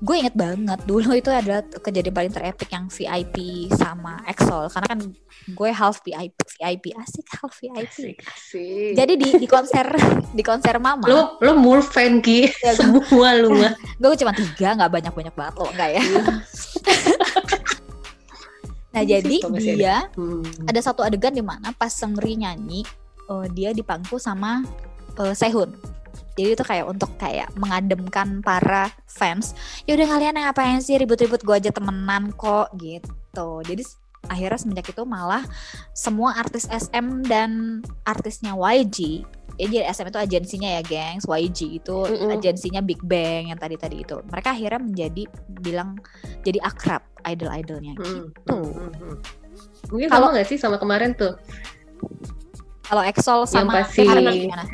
Gue 0.00 0.16
inget 0.20 0.34
banget 0.34 0.80
dulu 0.84 1.14
itu 1.14 1.30
adalah 1.30 1.62
kejadian 1.62 2.12
paling 2.12 2.32
terepik 2.32 2.68
yang 2.68 2.88
VIP 2.88 3.36
sama 3.72 4.20
EXO 4.26 4.68
karena 4.68 4.86
kan 4.90 5.00
gue 5.46 5.70
half 5.70 6.00
VIP 6.00 6.34
VIP 6.54 6.84
asik 6.94 7.26
half 7.38 7.52
VIP. 7.56 7.78
Asik, 7.84 8.16
asik. 8.20 8.92
Jadi 8.96 9.12
di 9.14 9.28
di 9.38 9.46
konser 9.46 9.86
di 10.32 10.42
konser 10.42 10.76
Mama 10.76 11.06
lo 11.06 11.38
lo 11.38 11.52
mul 11.54 11.80
fan 11.80 12.18
ki 12.18 12.48
Ya, 12.60 12.74
gue- 12.74 13.00
semua 13.06 13.32
lu 13.38 13.54
mah 13.60 13.72
gue 13.76 14.16
cuma 14.18 14.32
tiga 14.32 14.74
nggak 14.74 14.90
banyak 14.90 15.12
banyak 15.12 15.34
banget 15.34 15.54
loh 15.56 15.70
enggak 15.72 15.90
ya. 15.94 16.02
nah 18.94 19.02
Iya 19.02 19.18
jadi 19.18 19.36
sih, 19.42 19.74
dia 19.74 20.06
Hmm. 20.14 20.46
ada 20.64 20.80
satu 20.80 21.02
adegan 21.02 21.34
di 21.34 21.42
mana 21.42 21.74
pas 21.74 21.90
Seungri 21.90 22.38
nyanyi 22.38 22.86
eh, 23.26 23.46
dia 23.50 23.74
dipangku 23.74 24.16
sama 24.16 24.62
eh, 25.18 25.34
Sehun. 25.34 25.74
Jadi 26.34 26.58
itu 26.58 26.64
kayak 26.66 26.86
untuk 26.90 27.14
kayak 27.14 27.50
mengademkan 27.54 28.42
para 28.42 28.90
fans. 29.06 29.54
Ya 29.86 29.94
udah 29.94 30.06
kalian 30.06 30.34
ngapain 30.34 30.82
sih? 30.82 30.98
Ribut-ribut 30.98 31.42
gue 31.42 31.54
aja 31.54 31.70
temenan 31.70 32.34
kok 32.34 32.74
gitu. 32.74 33.62
Jadi 33.62 33.82
akhirnya 34.26 34.58
semenjak 34.58 34.90
itu 34.90 35.02
malah 35.06 35.46
semua 35.94 36.34
artis 36.34 36.66
SM 36.66 37.22
dan 37.28 37.82
artisnya 38.02 38.58
YG 38.58 39.22
ya 39.54 39.66
jadi 39.66 39.86
SM 39.86 40.08
itu 40.08 40.18
agensinya 40.18 40.68
ya 40.68 40.82
gengs 40.82 41.24
YG 41.24 41.78
itu 41.78 41.96
Mm-mm. 42.02 42.30
agensinya 42.32 42.80
Big 42.80 42.98
Bang 43.00 43.48
yang 43.48 43.56
tadi-tadi 43.56 44.02
itu 44.02 44.18
mereka 44.26 44.50
akhirnya 44.50 44.80
menjadi 44.80 45.22
bilang 45.60 45.94
jadi 46.42 46.58
akrab 46.60 47.02
idol-idolnya 47.24 47.94
Hmm, 47.94 48.28
gitu 48.28 48.54
hmm, 48.54 48.90
hmm. 48.92 49.16
mungkin 49.88 50.08
Kalau- 50.08 50.28
sama 50.28 50.34
nggak 50.34 50.46
sih 50.46 50.58
sama 50.58 50.76
kemarin 50.76 51.14
tuh 51.14 51.38
kalau 52.84 53.00
Exol 53.00 53.40
Yang 53.40 53.48
sama 53.48 53.72
pasti- 53.80 54.04
Karena 54.04 54.30
gimana? 54.30 54.64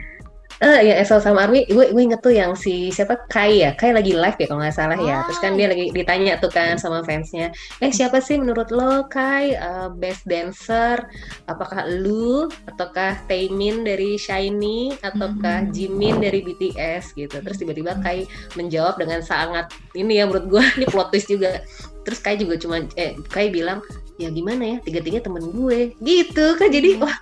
Eh 0.60 0.92
ya 0.92 1.00
Esel 1.00 1.24
sama 1.24 1.48
Army, 1.48 1.64
gue 1.64 1.88
gue 1.88 2.02
inget 2.04 2.20
tuh 2.20 2.36
yang 2.36 2.52
si 2.52 2.92
siapa 2.92 3.16
Kai 3.32 3.64
ya, 3.64 3.72
Kai 3.72 3.96
lagi 3.96 4.12
live 4.12 4.36
ya 4.36 4.44
kalau 4.44 4.60
nggak 4.60 4.76
salah 4.76 5.00
ya. 5.00 5.24
Terus 5.24 5.40
kan 5.40 5.56
dia 5.56 5.72
lagi 5.72 5.88
ditanya 5.88 6.36
tuh 6.36 6.52
kan 6.52 6.76
sama 6.76 7.00
fansnya, 7.00 7.48
eh 7.80 7.88
siapa 7.88 8.20
sih 8.20 8.36
menurut 8.36 8.68
lo 8.68 9.08
Kai 9.08 9.56
eh, 9.56 9.88
best 9.96 10.28
dancer? 10.28 11.00
Apakah 11.48 11.88
lu 11.88 12.44
ataukah 12.68 13.24
Taemin 13.24 13.88
dari 13.88 14.20
Shiny 14.20 15.00
ataukah 15.00 15.64
Mhm. 15.64 15.72
Jimin 15.72 16.16
dari 16.20 16.44
BTS 16.44 17.16
gitu? 17.16 17.40
Terus 17.40 17.56
tiba-tiba 17.56 17.96
Kai 18.04 18.28
menjawab 18.52 19.00
dengan 19.00 19.24
sangat 19.24 19.72
ini 19.96 20.20
ya 20.20 20.28
menurut 20.28 20.44
gue 20.44 20.60
ini 20.76 20.84
plot 20.84 21.08
twist 21.08 21.32
juga. 21.32 21.64
Terus 22.04 22.20
Kai 22.20 22.36
juga 22.36 22.60
cuma 22.60 22.84
eh 23.00 23.16
Kai 23.32 23.48
bilang 23.48 23.80
ya 24.20 24.28
gimana 24.28 24.62
ya? 24.62 24.76
Tiga-tiga 24.80 25.18
temen 25.20 25.48
gue. 25.48 25.96
Gitu 25.96 26.44
kan 26.54 26.68
jadi 26.68 26.90
Hmm. 26.94 27.08
wah 27.08 27.16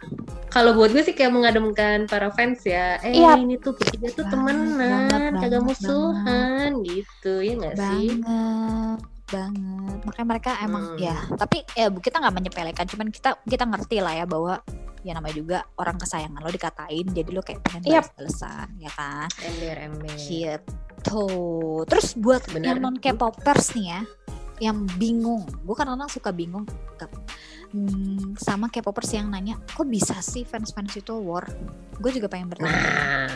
kalau 0.48 0.72
buat 0.72 0.90
gue 0.90 1.02
sih 1.02 1.12
kayak 1.12 1.30
mengademkan 1.30 2.04
para 2.04 2.28
fans 2.28 2.64
ya. 2.64 2.98
Eh 3.00 3.14
Iya. 3.16 3.38
ini 3.38 3.54
tuh 3.56 3.72
kita 3.72 4.10
tuh 4.10 4.26
Banget, 4.26 4.32
temenan 4.32 4.68
banget, 4.74 5.32
kagak 5.38 5.50
banget, 5.54 5.62
musuhan 5.64 6.70
gitu. 6.82 7.32
Ya 7.38 7.52
nggak 7.54 7.74
sih? 7.76 8.06
Banget 8.18 9.00
banget. 9.28 9.98
Makanya 10.02 10.26
mereka 10.26 10.50
emang 10.58 10.84
Hmm. 10.92 10.98
ya 10.98 11.16
tapi 11.36 11.60
ya 11.72 11.86
kita 11.88 12.16
nggak 12.18 12.34
menyepelekan. 12.34 12.86
Cuman 12.88 13.08
kita 13.08 13.30
kita 13.44 13.64
ngerti 13.64 14.00
lah 14.00 14.14
ya 14.14 14.24
bahwa 14.24 14.58
ya 15.06 15.14
namanya 15.14 15.36
juga 15.36 15.58
orang 15.76 15.94
kesayangan 15.94 16.40
lo 16.40 16.50
dikatain. 16.50 17.06
Jadi 17.06 17.30
lo 17.30 17.40
kayak 17.40 17.60
pengen 17.62 17.82
Yap. 17.86 18.08
balas-balasan 18.16 18.68
ya 18.80 18.90
kan? 18.90 19.28
Ember 19.44 19.76
ember. 19.78 20.16
Gitu. 20.16 21.24
Terus 21.86 22.08
buat 22.16 22.42
Benar. 22.48 22.64
yang 22.66 22.78
non 22.82 22.96
K-popers 22.96 23.76
nih 23.76 23.86
ya 23.86 24.00
yang 24.58 24.86
bingung 24.96 25.46
gue 25.62 25.74
kan 25.74 25.86
kadang 25.86 26.10
suka 26.10 26.30
bingung. 26.30 26.66
Hmm, 27.68 28.32
sama 28.34 28.66
K-popers 28.66 29.12
yang 29.12 29.28
nanya 29.28 29.60
kok 29.68 29.84
bisa 29.84 30.16
sih 30.18 30.40
fans-fans 30.42 30.96
itu 30.96 31.12
war 31.12 31.44
gue 32.00 32.10
juga 32.10 32.26
pengen 32.26 32.48
bertanya 32.48 32.72
nah 32.72 33.32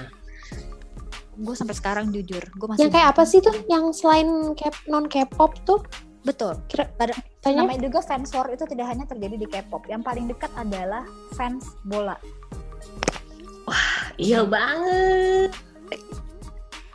gue 1.33 1.53
sampai 1.53 1.77
sekarang 1.77 2.09
jujur 2.09 2.41
gue 2.41 2.67
masih 2.67 2.81
Yang 2.81 2.93
kayak 2.93 3.09
apa 3.13 3.23
sih 3.25 3.41
tuh? 3.41 3.53
Yang 3.67 3.85
selain 4.01 4.29
K- 4.57 4.85
non 4.87 5.05
K-pop 5.05 5.53
tuh? 5.63 5.85
betul 6.23 6.55
Kira- 6.65 6.89
pada 6.93 7.13
Tanya? 7.43 7.61
namanya 7.61 7.91
juga 7.91 8.01
fans 8.01 8.31
war 8.33 8.47
itu 8.49 8.63
tidak 8.65 8.89
hanya 8.89 9.05
terjadi 9.05 9.37
di 9.37 9.45
K-pop 9.45 9.85
yang 9.87 10.01
paling 10.01 10.25
dekat 10.25 10.49
adalah 10.55 11.05
fans 11.35 11.77
bola 11.85 12.17
iya 14.17 14.47
banget 14.47 15.51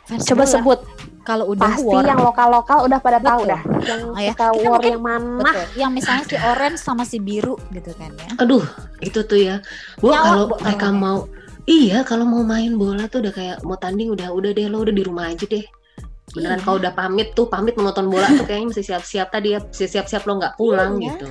fans 0.06 0.24
Coba 0.24 0.42
bola. 0.42 0.50
sebut. 0.50 0.80
Kalau 1.28 1.52
udah 1.52 1.68
Pasti 1.68 1.84
war. 1.84 2.00
yang 2.02 2.16
lokal-lokal 2.18 2.78
udah 2.82 2.98
pada 2.98 3.20
tahu 3.20 3.40
dah. 3.44 3.60
Yang 3.84 4.00
Oh 4.08 4.16
ya, 4.18 4.32
suka 4.32 4.46
war 4.48 4.56
mungkin- 4.72 4.88
yang 4.90 5.04
mana? 5.04 5.36
betul. 5.44 5.66
Yang 5.76 5.90
misalnya 5.92 6.24
si 6.24 6.36
orange 6.40 6.78
sama 6.78 7.02
si 7.04 7.18
biru 7.18 7.54
gitu 7.68 7.92
kan 7.92 8.08
ya. 8.16 8.30
Aduh 8.38 8.64
itu 8.98 9.20
tuh 9.22 9.36
ya. 9.36 9.56
Nyawa, 10.00 10.16
kalau 10.24 10.44
Bu, 10.48 10.54
mereka 10.58 10.86
mau 10.88 11.18
iya 11.64 12.00
kalau 12.00 12.24
mau 12.24 12.40
main 12.42 12.72
bola 12.74 13.04
tuh 13.06 13.20
udah 13.20 13.30
kayak 13.30 13.56
mau 13.60 13.76
tanding 13.76 14.08
udah 14.08 14.32
udah 14.32 14.50
deh 14.50 14.64
lo 14.66 14.80
udah 14.80 14.90
di 14.90 15.04
rumah 15.04 15.28
aja 15.28 15.44
deh. 15.44 15.64
Beneran 16.28 16.56
Iya. 16.56 16.64
kalau 16.64 16.76
udah 16.78 16.92
pamit 16.92 17.28
tuh 17.32 17.46
pamit 17.46 17.74
menonton 17.74 18.06
bola 18.06 18.24
tuh 18.30 18.44
kayaknya 18.44 18.66
mesti 18.70 18.84
siap-siap 18.86 19.28
tadi 19.28 19.48
ya. 19.52 19.60
Mesti 19.60 19.84
siap-siap 19.86 20.24
lo 20.24 20.32
nggak 20.34 20.56
pulang 20.56 20.96
Iya. 20.96 21.04
gitu. 21.10 21.26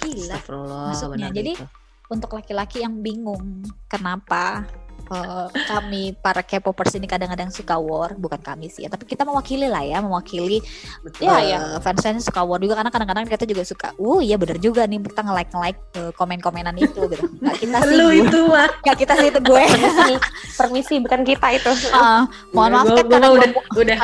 Gila. 0.00 0.20
Astagfirullah 0.32 0.88
Maksudnya, 0.90 1.28
jadi 1.30 1.52
itu. 1.52 1.66
untuk 2.06 2.30
laki-laki 2.32 2.80
yang 2.80 3.00
bingung 3.00 3.64
kenapa 3.86 4.64
eh, 5.10 5.46
kami 5.66 6.16
para 6.20 6.40
K-popers 6.40 6.96
ini 6.96 7.04
kadang-kadang 7.08 7.50
suka 7.52 7.76
war. 7.76 8.14
Bukan 8.16 8.40
kami 8.40 8.68
sih 8.72 8.86
ya 8.86 8.88
tapi 8.92 9.04
kita 9.04 9.24
mewakili 9.26 9.68
lah 9.68 9.82
ya 9.84 9.98
mewakili 10.00 10.62
Betul. 11.04 11.28
ya 11.28 11.36
ya 11.44 11.60
fans-fans 11.80 12.24
suka 12.24 12.40
war 12.44 12.60
juga. 12.60 12.78
Karena 12.78 12.90
kadang-kadang 12.92 13.24
kita 13.28 13.44
juga 13.44 13.62
suka 13.66 13.92
uh 13.96 14.20
iya 14.20 14.36
bener 14.40 14.56
juga 14.60 14.84
nih 14.88 15.00
kita 15.02 15.20
nge-like 15.24 15.50
nge-like 15.52 15.80
eh, 15.98 16.12
komen-komenan 16.16 16.76
itu 16.78 17.00
gitu. 17.10 17.24
Nggak 17.40 17.56
kita 17.60 17.76
sih. 17.84 17.94
Lu 17.96 18.08
itu 18.12 18.38
mah 18.48 18.68
nggak 18.84 18.96
kita 19.00 19.12
sih 19.20 19.28
itu 19.32 19.40
gue. 19.40 19.64
Permisi, 19.74 20.14
permisi 20.56 20.94
bukan 21.02 21.20
kita 21.26 21.46
itu. 21.54 21.72
Ah, 21.92 22.24
mohon 22.54 22.72
maaf 22.78 22.88
kan 22.94 23.06
karena 23.10 23.26
gue 23.30 23.48
udah 23.84 23.98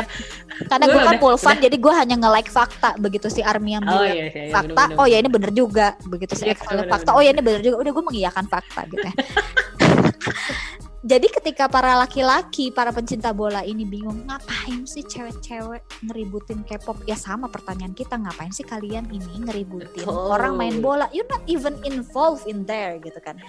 karena 0.68 0.84
gue 0.92 1.00
kan 1.00 1.16
pulfan 1.16 1.56
jadi 1.56 1.76
gue 1.80 1.92
hanya 1.94 2.16
nge-like 2.20 2.52
fakta 2.52 2.92
begitu 3.00 3.32
si 3.32 3.40
Army 3.40 3.80
yang 3.80 3.84
oh 3.88 3.96
bilang 3.96 4.12
iya 4.12 4.24
iya 4.28 4.28
iya, 4.28 4.52
fakta. 4.52 4.68
bener-bener. 4.76 5.00
oh 5.00 5.06
ya 5.08 5.16
ini 5.16 5.28
bener 5.32 5.50
juga 5.56 5.86
begitu 6.04 6.32
Iya, 6.36 6.40
saya 6.40 6.52
Excel 6.52 6.68
bener-bener. 6.68 6.92
fakta. 6.92 7.10
Oh 7.16 7.22
ya 7.24 7.30
ini 7.32 7.40
bener 7.40 7.60
juga 7.64 7.76
udah 7.80 7.92
gue 7.96 8.04
mengiyakan 8.12 8.44
fakta 8.44 8.80
gitu 8.92 9.04
ya 9.08 9.14
jadi 11.00 11.32
ketika 11.32 11.64
para 11.64 11.96
laki-laki 11.96 12.68
para 12.68 12.92
pencinta 12.92 13.32
bola 13.32 13.64
ini 13.64 13.88
bingung 13.88 14.20
ngapain 14.28 14.84
sih 14.84 15.00
cewek-cewek 15.00 15.80
ngeributin 16.04 16.60
K-pop 16.60 17.00
ya 17.08 17.16
sama 17.16 17.48
pertanyaan 17.48 17.96
kita 17.96 18.20
ngapain 18.20 18.52
sih 18.52 18.68
kalian 18.68 19.08
ini 19.08 19.48
ngeributin 19.48 20.04
Betul. 20.04 20.12
orang 20.28 20.60
main 20.60 20.84
bola 20.84 21.08
you're 21.16 21.28
not 21.32 21.40
even 21.48 21.72
involved 21.88 22.44
in 22.44 22.68
there 22.68 23.00
gitu 23.00 23.16
kan 23.24 23.40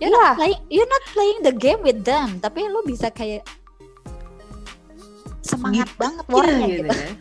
you're 0.00 0.08
Iya. 0.08 0.16
not 0.16 0.36
playing 0.40 0.60
you're 0.72 0.88
not 0.88 1.04
playing 1.12 1.40
the 1.44 1.52
game 1.52 1.80
with 1.84 2.00
them 2.08 2.40
tapi 2.40 2.64
lo 2.64 2.80
bisa 2.82 3.12
kayak 3.12 3.44
semangat 5.44 5.88
banget 6.00 6.24
Iya, 6.24 6.32
warnya 6.32 6.66
gitu 6.66 6.80
gitu, 6.82 6.88
ya. 6.90 7.12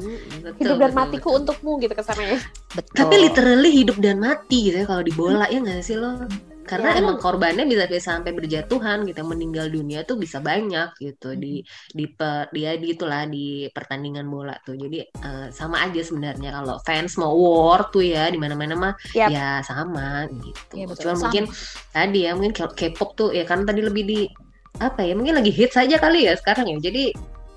Betul, 0.00 0.56
Hidup 0.56 0.76
dan 0.80 0.88
betul, 0.88 0.96
matiku 0.96 1.28
betul. 1.28 1.38
untukmu 1.44 1.72
gitu 1.76 1.92
kesannya. 1.92 2.40
betul 2.72 2.94
Tapi 2.96 3.14
literally 3.20 3.70
hidup 3.74 4.00
dan 4.00 4.16
mati 4.16 4.72
gitu 4.72 4.80
ya 4.80 4.86
kalau 4.88 5.02
di 5.04 5.12
bola 5.12 5.44
ya 5.52 5.60
nggak 5.60 5.84
sih 5.84 5.92
lo? 5.92 6.24
Karena 6.60 6.94
Ya. 6.94 7.02
emang 7.02 7.16
korbannya 7.18 7.66
bisa 7.66 7.84
bisa 7.90 8.14
sampai 8.14 8.30
berjatuhan 8.36 9.02
gitu, 9.08 9.20
meninggal 9.26 9.66
dunia 9.68 10.06
tuh 10.06 10.20
bisa 10.20 10.38
banyak 10.38 10.94
gitu 11.00 11.34
di 11.34 11.64
di 11.90 12.04
per, 12.06 12.46
dia 12.54 12.76
di 12.78 12.94
itulah 12.94 13.26
di 13.26 13.66
pertandingan 13.72 14.26
bola 14.30 14.54
tuh. 14.62 14.78
Jadi 14.78 15.02
eh, 15.02 15.46
sama 15.50 15.82
aja 15.82 15.98
sebenarnya 16.04 16.50
kalau 16.62 16.76
fans 16.86 17.18
mau 17.18 17.34
war 17.34 17.90
tuh 17.90 18.04
ya 18.06 18.30
di 18.30 18.38
mana-mana 18.38 18.74
mah 18.78 18.94
Yap. 19.16 19.28
ya 19.32 19.48
sama 19.66 20.28
gitu. 20.30 20.86
Betul. 20.86 21.10
Cuman 21.10 21.16
Sama. 21.16 21.22
mungkin 21.26 21.44
tadi 21.90 22.18
ya 22.28 22.30
mungkin 22.38 22.52
K-pop 22.54 23.10
tuh 23.18 23.30
ya 23.34 23.42
kan 23.48 23.66
tadi 23.66 23.80
lebih 23.82 24.04
di 24.06 24.20
apa 24.78 25.02
ya 25.02 25.12
mungkin 25.18 25.36
lagi 25.42 25.50
hits 25.50 25.74
aja 25.74 25.96
kali 25.98 26.28
ya 26.30 26.38
sekarang 26.38 26.70
ya. 26.70 26.76
Jadi 26.92 27.04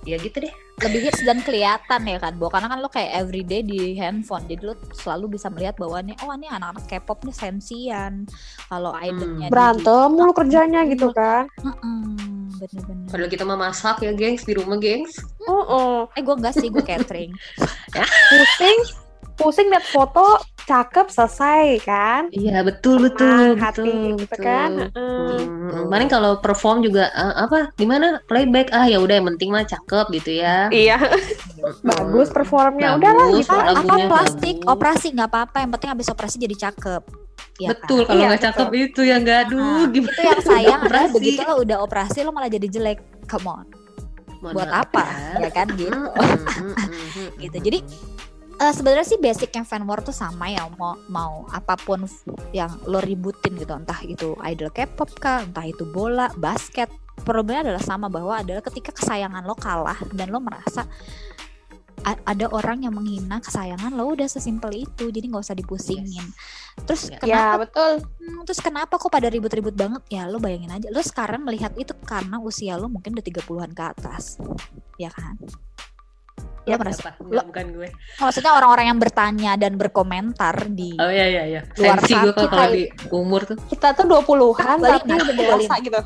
ya 0.09 0.17
gitu 0.17 0.37
deh. 0.43 0.62
Lebih 0.81 1.05
hits 1.05 1.21
dan 1.21 1.39
kelihatan 1.45 2.01
ya 2.09 2.17
kan? 2.17 2.33
Bo 2.41 2.49
karena 2.49 2.65
kan 2.65 2.81
lo 2.81 2.89
kayak 2.89 3.13
everyday 3.13 3.61
di 3.61 3.93
handphone 3.93 4.41
jadi 4.49 4.73
lo 4.73 4.73
selalu 4.97 5.37
bisa 5.37 5.47
melihat 5.53 5.77
bahwa 5.77 6.01
nih 6.01 6.17
oh 6.25 6.33
ini 6.33 6.49
anak-anak 6.49 6.85
K-pop 6.89 7.21
nih 7.29 7.35
sensian. 7.35 8.25
Kalau 8.67 8.91
idolnya 8.97 9.47
di- 9.47 9.53
Berantem 9.53 10.07
mulu 10.17 10.33
kerjanya 10.33 10.81
gitu 10.89 11.13
kan. 11.13 11.45
Mm-mm, 11.61 12.57
bener-bener. 12.57 13.05
Padahal 13.05 13.29
kita 13.29 13.43
mah 13.45 13.57
masak 13.69 14.01
ya 14.01 14.11
gengs 14.17 14.43
di 14.43 14.53
rumah 14.57 14.81
gengs. 14.81 15.13
Oh, 15.45 15.61
oh. 15.61 15.97
eh 16.17 16.21
gue 16.25 16.35
enggak 16.35 16.57
sih 16.57 16.73
gue 16.73 16.81
catering. 16.81 17.29
Pusing, 18.33 18.79
pusing 19.33 19.67
lihat 19.67 19.83
foto 19.83 20.37
cakep 20.63 21.07
selesai 21.07 21.65
kan. 21.81 22.21
Iya 22.29 22.61
betul 22.61 23.03
betul 23.03 23.27
Nah, 23.57 23.67
hati 23.67 23.83
betul, 23.83 24.15
gitu 24.15 24.25
betul. 24.31 24.43
kan. 24.43 24.71
Hmm, 24.89 25.11
Gitu. 25.13 25.79
Kemarin 25.83 26.07
kalau 26.07 26.31
perform 26.37 26.81
juga 26.81 27.09
eh, 27.09 27.35
apa 27.37 27.73
gimana 27.73 28.21
playback 28.23 28.69
ah 28.69 28.85
ya 28.85 28.97
udah 28.97 29.15
yang 29.15 29.27
penting 29.29 29.49
mah 29.49 29.63
cakep 29.63 30.05
gitu 30.13 30.31
ya. 30.35 30.69
Iya, 30.69 30.97
bagus 31.89 32.29
performnya. 32.29 32.95
Udahlah 32.95 33.27
Bagus, 33.27 33.37
gitu. 33.41 33.55
lagunya 33.55 33.81
apa 33.99 34.07
plastik 34.07 34.55
bagus. 34.57 34.71
operasi 34.71 35.07
nggak 35.11 35.29
apa-apa 35.29 35.57
yang 35.59 35.71
penting 35.71 35.89
habis 35.91 36.07
operasi 36.07 36.35
jadi 36.37 36.55
cakep 36.61 37.03
Ya 37.55 37.69
betul 37.69 38.01
kan? 38.01 38.07
kalau 38.07 38.17
Iya, 38.17 38.27
nggak 38.29 38.43
cakep 38.43 38.69
itu 38.73 39.01
ya 39.03 39.15
nggak 39.19 39.37
aduh 39.43 39.61
Nah, 39.61 39.85
gimana 39.87 40.09
itu 40.11 40.21
yang 40.23 40.41
sayang 40.41 40.79
adalah 40.79 40.89
Operasi. 41.05 41.13
begitu 41.13 41.41
lo 41.43 41.53
udah 41.59 41.77
operasi 41.79 42.17
lo 42.21 42.31
malah 42.31 42.49
jadi 42.49 42.67
jelek 42.67 42.97
come 43.23 43.45
on 43.47 43.65
Mohon 44.41 44.53
buat 44.55 44.69
apa 44.73 45.03
ya. 45.05 45.37
ya 45.39 45.49
kan 45.51 45.67
gitu 45.71 45.99
Gitu. 47.37 47.57
Jadi, 47.61 47.79
Eh, 48.53 48.73
sebenarnya 48.73 49.07
sih 49.07 49.17
basicnya 49.17 49.65
fan 49.65 49.81
war 49.89 50.05
tuh 50.05 50.13
sama 50.13 50.45
ya 50.45 50.69
mau 50.77 50.93
mau 51.09 51.49
apa 51.49 51.73
pun 51.73 52.05
yang 52.53 52.69
lo 52.85 53.01
ributin 53.01 53.57
gitu. 53.57 53.73
Entah 53.73 53.97
itu 54.05 54.37
idol 54.45 54.69
K-pop 54.69 55.09
kah 55.17 55.41
entah 55.41 55.65
itu 55.65 55.83
bola 55.89 56.29
basket. 56.37 56.91
Problemnya 57.13 57.73
adalah 57.73 57.83
sama 57.83 58.09
bahwa 58.09 58.41
adalah 58.41 58.61
ketika 58.61 58.93
kesayangan 58.93 59.45
lo 59.45 59.53
kalah 59.57 59.97
dan 60.13 60.33
lo 60.33 60.41
merasa 60.41 60.85
ada 62.03 62.51
orang 62.51 62.83
yang 62.83 62.91
menghina 62.91 63.39
kesayangan 63.39 63.95
lo 63.95 64.11
udah 64.11 64.27
sesimpel 64.27 64.75
itu. 64.75 65.09
Jadi 65.09 65.25
nggak 65.31 65.43
usah 65.43 65.57
dipusingin. 65.57 66.25
Terus 66.83 67.09
Ya. 67.09 67.19
Ya, 67.19 67.19
kenapa 67.21 67.57
betul. 67.69 67.91
hmm, 68.19 68.41
terus 68.43 68.59
kenapa 68.59 68.93
kok 68.99 69.11
pada 69.11 69.27
ribut-ribut 69.31 69.73
banget? 69.73 70.01
Ya 70.11 70.27
lo 70.27 70.37
bayangin 70.37 70.71
aja. 70.73 70.87
Lo 70.91 70.99
sekarang 70.99 71.47
melihat 71.47 71.71
itu 71.79 71.95
karena 72.03 72.37
usia 72.43 72.75
lo 72.75 72.91
mungkin 72.91 73.15
udah 73.15 73.25
30-an 73.25 73.71
ke 73.71 73.83
atas. 73.83 74.37
Ya 74.99 75.09
kan? 75.09 75.39
Ya, 75.39 75.47
lo 76.65 76.75
merasa 76.77 77.11
Apa? 77.11 77.19
Nggak, 77.19 77.45
bukan 77.45 77.65
gue. 77.73 77.87
maksudnya 78.17 78.51
orang-orang 78.53 78.85
yang 78.87 78.97
bertanya 78.97 79.51
dan 79.55 79.75
berkomentar 79.75 80.55
di 80.69 80.95
Oh 80.95 81.07
iya 81.07 81.25
iya 81.27 81.43
iya. 81.45 81.61
Luar 81.75 81.99
Sensi 81.99 82.13
gue 82.13 82.31
kalau 82.31 82.47
kalau 82.47 82.63
kita- 82.63 82.71
di 82.71 82.83
umur 83.09 83.41
tuh. 83.43 83.57
Kita 83.65 83.87
tuh 83.91 84.05
20-an 84.05 84.77
Balik, 84.77 85.03
tapi 85.03 85.19
udah 85.21 85.35
dewasa 85.35 85.73
gitu. 85.77 85.99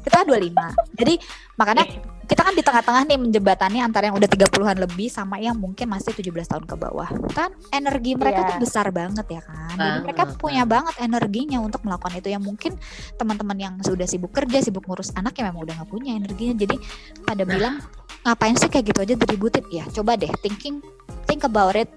kita 0.00 0.18
25 0.22 0.54
jadi 0.94 1.14
makanya 1.54 1.84
kita 2.24 2.40
kan 2.40 2.52
di 2.52 2.60
tengah-tengah 2.60 3.02
nih 3.04 3.18
menjebatani 3.20 3.78
antara 3.78 4.08
yang 4.08 4.16
udah 4.16 4.26
30-an 4.26 4.76
lebih 4.80 5.08
sama 5.08 5.36
yang 5.36 5.54
mungkin 5.54 5.86
masih 5.86 6.12
17 6.12 6.32
tahun 6.46 6.64
ke 6.64 6.74
bawah 6.74 7.08
kan 7.32 7.52
energi 7.70 8.16
mereka 8.16 8.40
Iya. 8.40 8.48
tuh 8.50 8.56
besar 8.60 8.86
banget 8.90 9.26
ya 9.28 9.40
kan 9.40 9.70
jadi 9.70 9.78
Banget, 9.78 10.02
mereka 10.02 10.22
punya 10.34 10.62
banget 10.64 10.94
energinya 10.98 11.58
untuk 11.60 11.80
melakukan 11.82 12.16
itu 12.16 12.28
yang 12.28 12.40
mungkin 12.40 12.74
teman-teman 13.14 13.56
yang 13.56 13.74
sudah 13.80 14.04
sibuk 14.04 14.32
kerja 14.32 14.58
sibuk 14.60 14.84
ngurus 14.84 15.12
anak 15.12 15.34
ya 15.34 15.46
memang 15.46 15.62
udah 15.62 15.74
nggak 15.78 15.90
punya 15.90 16.12
energinya 16.12 16.54
jadi 16.56 16.76
pada 17.22 17.42
Nah. 17.42 17.50
bilang 17.50 17.74
ngapain 18.22 18.56
sih 18.56 18.66
kayak 18.66 18.84
gitu 18.88 18.98
aja 19.02 19.14
diributin 19.14 19.64
ya 19.68 19.84
coba 19.92 20.16
deh 20.16 20.32
thinking 20.40 20.80
think 21.24 21.44
about 21.44 21.76
it 21.76 21.92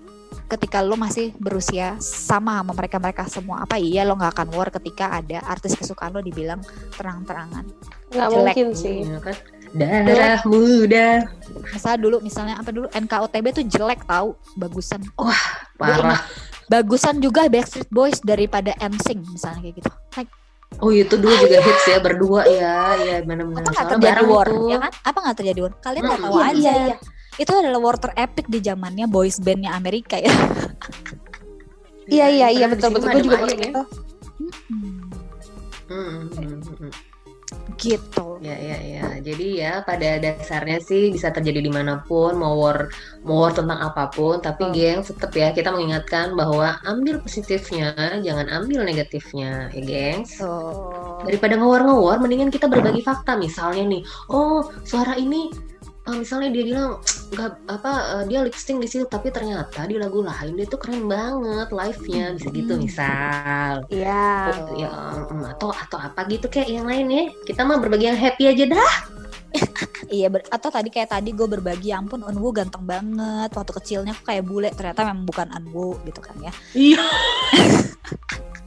ketika 0.47 0.79
lo 0.79 0.95
masih 0.95 1.31
berusia 1.35 1.95
sama 1.99 2.59
sama 2.59 2.71
mereka 2.71 2.99
mereka 2.99 3.23
semua 3.27 3.63
apa 3.63 3.75
iya 3.75 4.03
lo 4.03 4.15
nggak 4.15 4.31
akan 4.33 4.47
war 4.51 4.67
ketika 4.69 5.11
ada 5.13 5.39
artis 5.43 5.71
kesukaan 5.73 6.11
lo 6.11 6.19
dibilang 6.19 6.59
terang-terangan 6.95 7.63
Nggak 8.07 8.27
Jelek. 8.27 8.39
mungkin 8.39 8.67
sih. 8.71 8.97
Kan? 9.19 9.35
Darah 9.77 10.41
muda. 10.43 11.07
Misalnya 11.69 11.99
dulu 11.99 12.17
misalnya 12.19 12.55
apa 12.57 12.69
dulu 12.69 12.87
NKOTB 12.89 13.45
tuh 13.53 13.65
jelek 13.65 14.01
tahu 14.03 14.33
bagusan 14.55 15.01
Parah. 15.75 16.19
bagusan 16.65 17.17
juga 17.17 17.45
Backstreet 17.45 17.87
Boys 17.87 18.17
daripada 18.19 18.73
NSYNC 18.75 19.21
misalnya 19.29 19.59
kayak 19.61 19.75
gitu 19.77 19.89
like, 20.15 20.31
Oh 20.77 20.91
itu 20.91 21.15
dulu 21.15 21.31
juga 21.37 21.57
hits 21.57 21.85
ya 21.85 21.97
berdua 21.97 22.41
ya, 22.43 22.75
ya 22.97 23.15
benar-benar. 23.21 23.63
apa 23.63 23.71
nggak 23.71 23.87
terjadi 23.93 24.23
war 24.25 24.47
ya 24.67 24.77
kan 24.77 24.91
apa 24.99 25.17
nggak 25.21 25.37
terjadi 25.37 25.59
war 25.61 25.73
kalian 25.79 26.03
nggak 26.03 26.17
Mm, 26.17 26.25
tahu 26.25 26.35
iya, 26.35 26.43
aja 26.43 26.57
iya, 26.59 26.73
iya. 26.83 26.95
itu 27.37 27.51
adalah 27.53 27.79
war 27.79 27.95
terepic 27.95 28.45
di 28.47 28.59
zamannya 28.59 29.05
boys 29.07 29.37
bandnya 29.37 29.71
Amerika 29.73 30.17
ya 30.17 30.33
Iya, 32.07 32.25
iya, 32.29 32.47
iya 32.49 32.65
di 32.65 32.71
betul 32.73 32.89
betul. 32.93 33.09
Gue 33.09 33.19
juga 33.21 33.37
ya. 33.43 33.67
itu. 33.67 33.83
Hmm, 34.37 34.51
Hmm, 35.87 36.07
hmm, 36.23 36.55
hmm, 36.57 36.75
hmm. 36.79 36.91
gitu 37.75 38.16
ya 39.67 39.73
pada 39.83 40.15
dasarnya 40.17 40.79
sih 40.79 41.11
bisa 41.11 41.27
terjadi 41.35 41.59
di 41.59 41.71
mana 41.71 41.99
pun, 42.07 42.39
mau 42.39 42.55
war, 42.55 42.87
mau 43.27 43.43
war 43.43 43.51
tentang 43.51 43.79
apa 43.83 44.07
pun. 44.15 44.39
Tapi 44.39 44.63
Oh. 44.63 44.71
geng, 44.71 45.03
tetap 45.03 45.31
ya 45.35 45.51
kita 45.51 45.69
mengingatkan 45.75 46.33
bahwa 46.33 46.79
ambil 46.87 47.19
positifnya, 47.19 47.91
jangan 48.23 48.47
ambil 48.47 48.87
negatifnya, 48.87 49.67
ya 49.75 49.81
gengs. 49.83 50.39
tuh 50.39 51.23
Daripada 51.27 51.59
ngewar-ngewar, 51.59 52.17
mendingan 52.23 52.49
kita 52.49 52.71
berbagi 52.71 53.03
fakta. 53.03 53.35
Misalnya 53.35 53.83
nih, 53.83 54.01
oh 54.31 54.63
suara 54.87 55.17
ini, 55.17 55.51
eh, 56.07 56.15
misalnya 56.15 56.49
dia 56.55 56.63
bilang 56.63 56.89
nggak 57.33 57.51
apa, 57.67 57.91
eh, 58.15 58.23
dia 58.31 58.39
lip 58.45 58.55
sync 58.55 58.79
di 58.79 58.87
situ, 58.87 59.03
tapi 59.09 59.27
ternyata 59.35 59.83
di 59.89 59.99
lagu 59.99 60.23
lain 60.23 60.55
dia 60.55 60.67
tuh 60.69 60.79
keren 60.79 61.03
banget 61.11 61.67
live-nya, 61.75 62.25
bisa 62.39 62.49
gitu 62.55 62.73
Hmm. 62.73 62.81
misal. 62.85 63.73
Iya. 63.91 64.31
Oh, 64.63 64.75
ya, 64.79 64.93
mm, 65.27 65.43
atau 65.57 65.69
atau 65.75 65.97
apa 65.99 66.23
gitu 66.31 66.47
kayak 66.47 66.69
yang 66.71 66.87
lain 66.87 67.07
ya. 67.11 67.23
Kita 67.43 67.67
mah 67.67 67.77
berbagi 67.83 68.07
yang 68.07 68.19
happy 68.19 68.43
aja 68.47 68.65
dah. 68.71 68.93
Iya 70.09 70.27
ber- 70.27 70.47
atau 70.47 70.69
tadi 70.69 70.87
kayak 70.87 71.09
tadi 71.11 71.31
gue 71.31 71.47
berbagi 71.47 71.89
ya 71.89 71.97
ampun 71.97 72.21
Unwu 72.21 72.49
ganteng 72.51 72.83
banget 72.83 73.49
waktu 73.51 73.71
kecilnya 73.73 74.13
aku 74.13 74.23
kayak 74.25 74.43
bule 74.43 74.69
ternyata 74.71 75.03
memang 75.03 75.25
bukan 75.25 75.47
Unwu 75.51 75.99
gitu 76.03 76.19
kan 76.19 76.35
ya 76.39 76.51
Iya. 76.73 77.03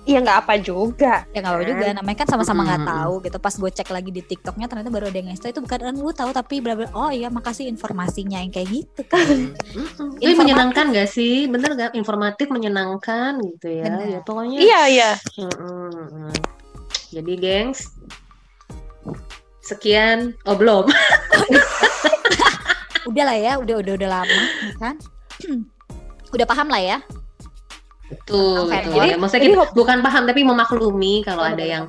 Iya 0.01 0.25
nggak 0.25 0.39
apa 0.43 0.57
juga. 0.59 1.29
ya 1.31 1.39
nggak 1.39 1.55
apa 1.55 1.65
juga 1.69 1.85
namanya 1.93 2.19
kan 2.25 2.29
sama-sama 2.33 2.65
nggak 2.65 2.83
Mm-mm. 2.83 2.93
tahu 2.99 3.15
gitu 3.21 3.37
pas 3.37 3.53
gue 3.53 3.71
cek 3.71 3.89
lagi 3.93 4.11
di 4.11 4.23
TikToknya 4.25 4.67
ternyata 4.67 4.89
baru 4.89 5.07
ada 5.07 5.19
yang 5.21 5.29
nge 5.29 5.53
itu 5.53 5.61
bukan 5.61 5.81
Unwu 5.93 6.11
tahu 6.11 6.33
tapi 6.33 6.59
bla 6.59 6.73
bla 6.75 6.89
oh 6.97 7.13
iya 7.13 7.29
makasih 7.29 7.69
informasinya 7.69 8.41
yang 8.41 8.49
kayak 8.49 8.69
gitu 8.75 9.03
kan. 9.07 9.21
Tapi 9.21 9.77
Informatif. 10.25 10.39
menyenangkan 10.41 10.85
gak 10.97 11.09
sih? 11.09 11.47
Bener 11.47 11.71
gak? 11.77 11.93
Informatif 11.95 12.49
menyenangkan 12.49 13.39
gitu 13.45 13.67
ya. 13.71 13.85
Bener. 13.87 14.07
Ya 14.09 14.21
pokoknya. 14.25 14.59
Iya 14.59 14.81
iya. 14.89 15.11
Mm-mm, 15.37 15.89
mm-mm. 15.93 16.33
Jadi 17.13 17.33
gengs, 17.37 17.93
sekian. 19.71 20.35
Oh 20.45 20.59
belum. 20.59 20.91
udah 23.11 23.25
lah 23.27 23.37
ya 23.37 23.53
udah 23.59 23.75
udah 23.83 23.93
udah 23.99 24.09
lama 24.09 24.43
kan 24.79 24.95
udah 26.35 26.47
paham 26.47 26.71
lah 26.71 26.79
ya 26.79 26.99
Betul, 28.11 28.67
betul. 28.67 28.93
jadi- 28.99 29.11
ya. 29.15 29.17
Maksudnya 29.17 29.43
jadi 29.47 29.55
kita 29.55 29.73
bukan 29.73 29.99
paham 30.03 30.23
tapi 30.27 30.41
memaklumi 30.43 31.15
kalau 31.23 31.43
ada 31.47 31.63
yang 31.63 31.85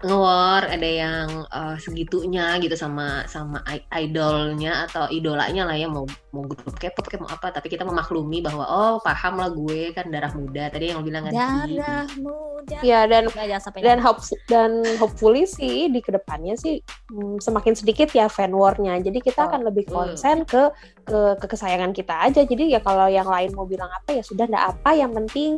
ngewar, 0.00 0.62
ada 0.64 0.88
yang 0.88 1.28
uh, 1.48 1.76
segitunya 1.76 2.56
gitu 2.58 2.72
sama 2.72 3.28
sama 3.28 3.60
idolnya 3.92 4.88
atau 4.88 5.06
idolanya 5.12 5.68
lah 5.68 5.76
ya. 5.76 5.86
Mau 5.86 6.08
mau 6.32 6.44
grup 6.44 6.72
K-pop 6.74 7.04
kayak 7.04 7.22
mau 7.24 7.30
apa. 7.30 7.52
Tapi 7.52 7.68
kita 7.68 7.84
memaklumi 7.84 8.40
bahwa 8.40 8.64
oh 8.64 8.96
paham 9.04 9.36
lah 9.38 9.52
gue 9.52 9.92
kan 9.92 10.08
darah 10.08 10.32
muda. 10.32 10.72
Tadi 10.72 10.90
yang 10.90 11.00
lo 11.00 11.04
bilang 11.04 11.28
kan 11.28 11.32
darah 11.36 12.08
muda. 12.16 12.78
Iya 12.80 13.04
dan 13.04 13.28
sampai 13.60 13.80
dan 13.80 13.98
hope 14.00 14.20
dan 14.48 14.82
hopefully 14.96 15.44
sih 15.44 15.88
di 15.88 16.00
ke 16.00 16.12
depannya 16.12 16.56
sih 16.56 16.80
hmm, 17.12 17.40
semakin 17.40 17.76
sedikit 17.76 18.08
ya 18.12 18.28
fan 18.28 18.52
war-nya. 18.52 18.96
Jadi 19.00 19.20
kita 19.20 19.36
Oh, 19.38 19.46
akan 19.46 19.70
lebih 19.70 19.86
konsen 19.86 20.42
ke, 20.42 20.66
ke 21.08 21.20
ke 21.40 21.46
kesayangan 21.48 21.96
kita 21.96 22.14
aja. 22.28 22.44
Jadi 22.44 22.76
ya 22.76 22.80
kalau 22.84 23.08
yang 23.08 23.26
lain 23.26 23.56
mau 23.56 23.64
bilang 23.64 23.88
apa 23.88 24.20
ya 24.20 24.22
sudah 24.22 24.44
ndak 24.44 24.76
apa. 24.76 24.90
Yang 24.92 25.12
penting 25.24 25.50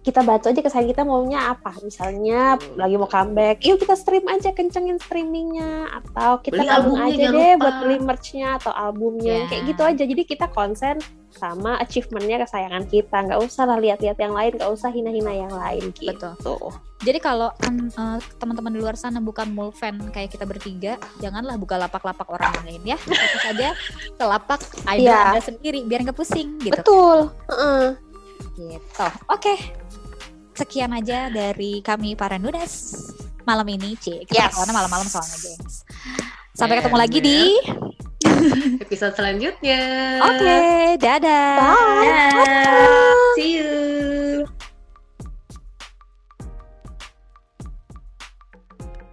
kita 0.00 0.20
baca 0.20 0.48
aja 0.48 0.60
kesayangan 0.60 0.90
kita 0.90 1.02
maunya 1.04 1.40
apa. 1.46 1.76
Misalnya 1.80 2.56
Betul. 2.56 2.72
lagi 2.74 2.94
mau 2.96 3.04
comeback, 3.06 3.56
yuk 3.60 3.76
kita 3.76 3.94
stream 3.94 4.24
aja 4.26 4.48
kencengin 4.50 4.96
streamingnya 4.96 5.92
atau 5.92 6.40
kita 6.40 6.56
Beli 6.56 6.68
albumnya, 6.68 7.04
aja 7.06 7.26
deh 7.28 7.52
lupa. 7.52 7.60
buat 7.60 7.74
beli 7.78 7.96
merch-nya 8.00 8.48
atau 8.56 8.72
albumnya 8.72 9.44
Ya. 9.44 9.46
kayak 9.46 9.62
gitu 9.68 9.82
aja. 9.84 10.02
Jadi 10.02 10.22
kita 10.24 10.46
konsen 10.48 10.96
sama 11.30 11.76
achievement-nya 11.78 12.40
kesayangan 12.40 12.84
kita. 12.86 13.16
Nggak 13.22 13.40
usah 13.40 13.64
lah 13.64 13.78
lihat-lihat 13.78 14.16
yang 14.16 14.32
lain, 14.32 14.56
nggak 14.56 14.72
usah 14.72 14.88
hina-hina 14.88 15.32
yang 15.36 15.52
lain 15.52 15.92
gitu. 15.92 16.32
Betul. 16.32 16.72
Jadi 17.00 17.16
kalau 17.16 17.48
eh, 17.60 18.18
teman-teman 18.36 18.72
di 18.72 18.80
luar 18.80 18.92
sana 18.92 19.20
bukan 19.20 19.48
mul 19.48 19.68
fan 19.70 20.00
kayak 20.10 20.32
kita 20.32 20.44
bertiga, 20.44 20.92
janganlah 21.16 21.56
buka 21.56 21.76
lapak-lapak 21.76 22.28
orang 22.28 22.52
lain 22.64 22.82
ya. 22.86 22.96
Fokus 22.96 23.44
aja 23.46 23.72
ke 24.10 24.24
lapak 24.26 24.60
idol 24.90 25.08
Iya. 25.08 25.20
Anda 25.30 25.40
sendiri 25.40 25.78
biar 25.84 26.00
nggak 26.02 26.16
pusing 26.16 26.56
gitu. 26.58 26.72
Betul. 26.74 27.32
Heeh. 27.48 28.09
Gitu. 28.56 28.76
Oke. 28.78 29.10
Okay. 29.28 29.58
Sekian 30.56 30.92
aja 30.92 31.32
dari 31.32 31.80
kami 31.80 32.12
para 32.12 32.36
nudes 32.36 32.92
malam 33.48 33.66
ini, 33.72 33.96
cik 33.96 34.28
Kita 34.28 34.52
yes. 34.52 34.68
malam-malam 34.68 35.08
soalnya, 35.08 35.38
gengs. 35.40 35.82
Sampai 36.52 36.76
ketemu 36.78 36.96
lagi 37.00 37.18
di 37.24 37.38
episode 38.84 39.16
selanjutnya. 39.16 39.80
Oke, 40.20 40.36
okay, 40.36 40.78
dadah. 41.00 41.56
Bye. 41.56 42.04
Dadah. 42.04 42.34
Bye. 42.36 43.34
See 43.40 43.50
you. 43.56 44.59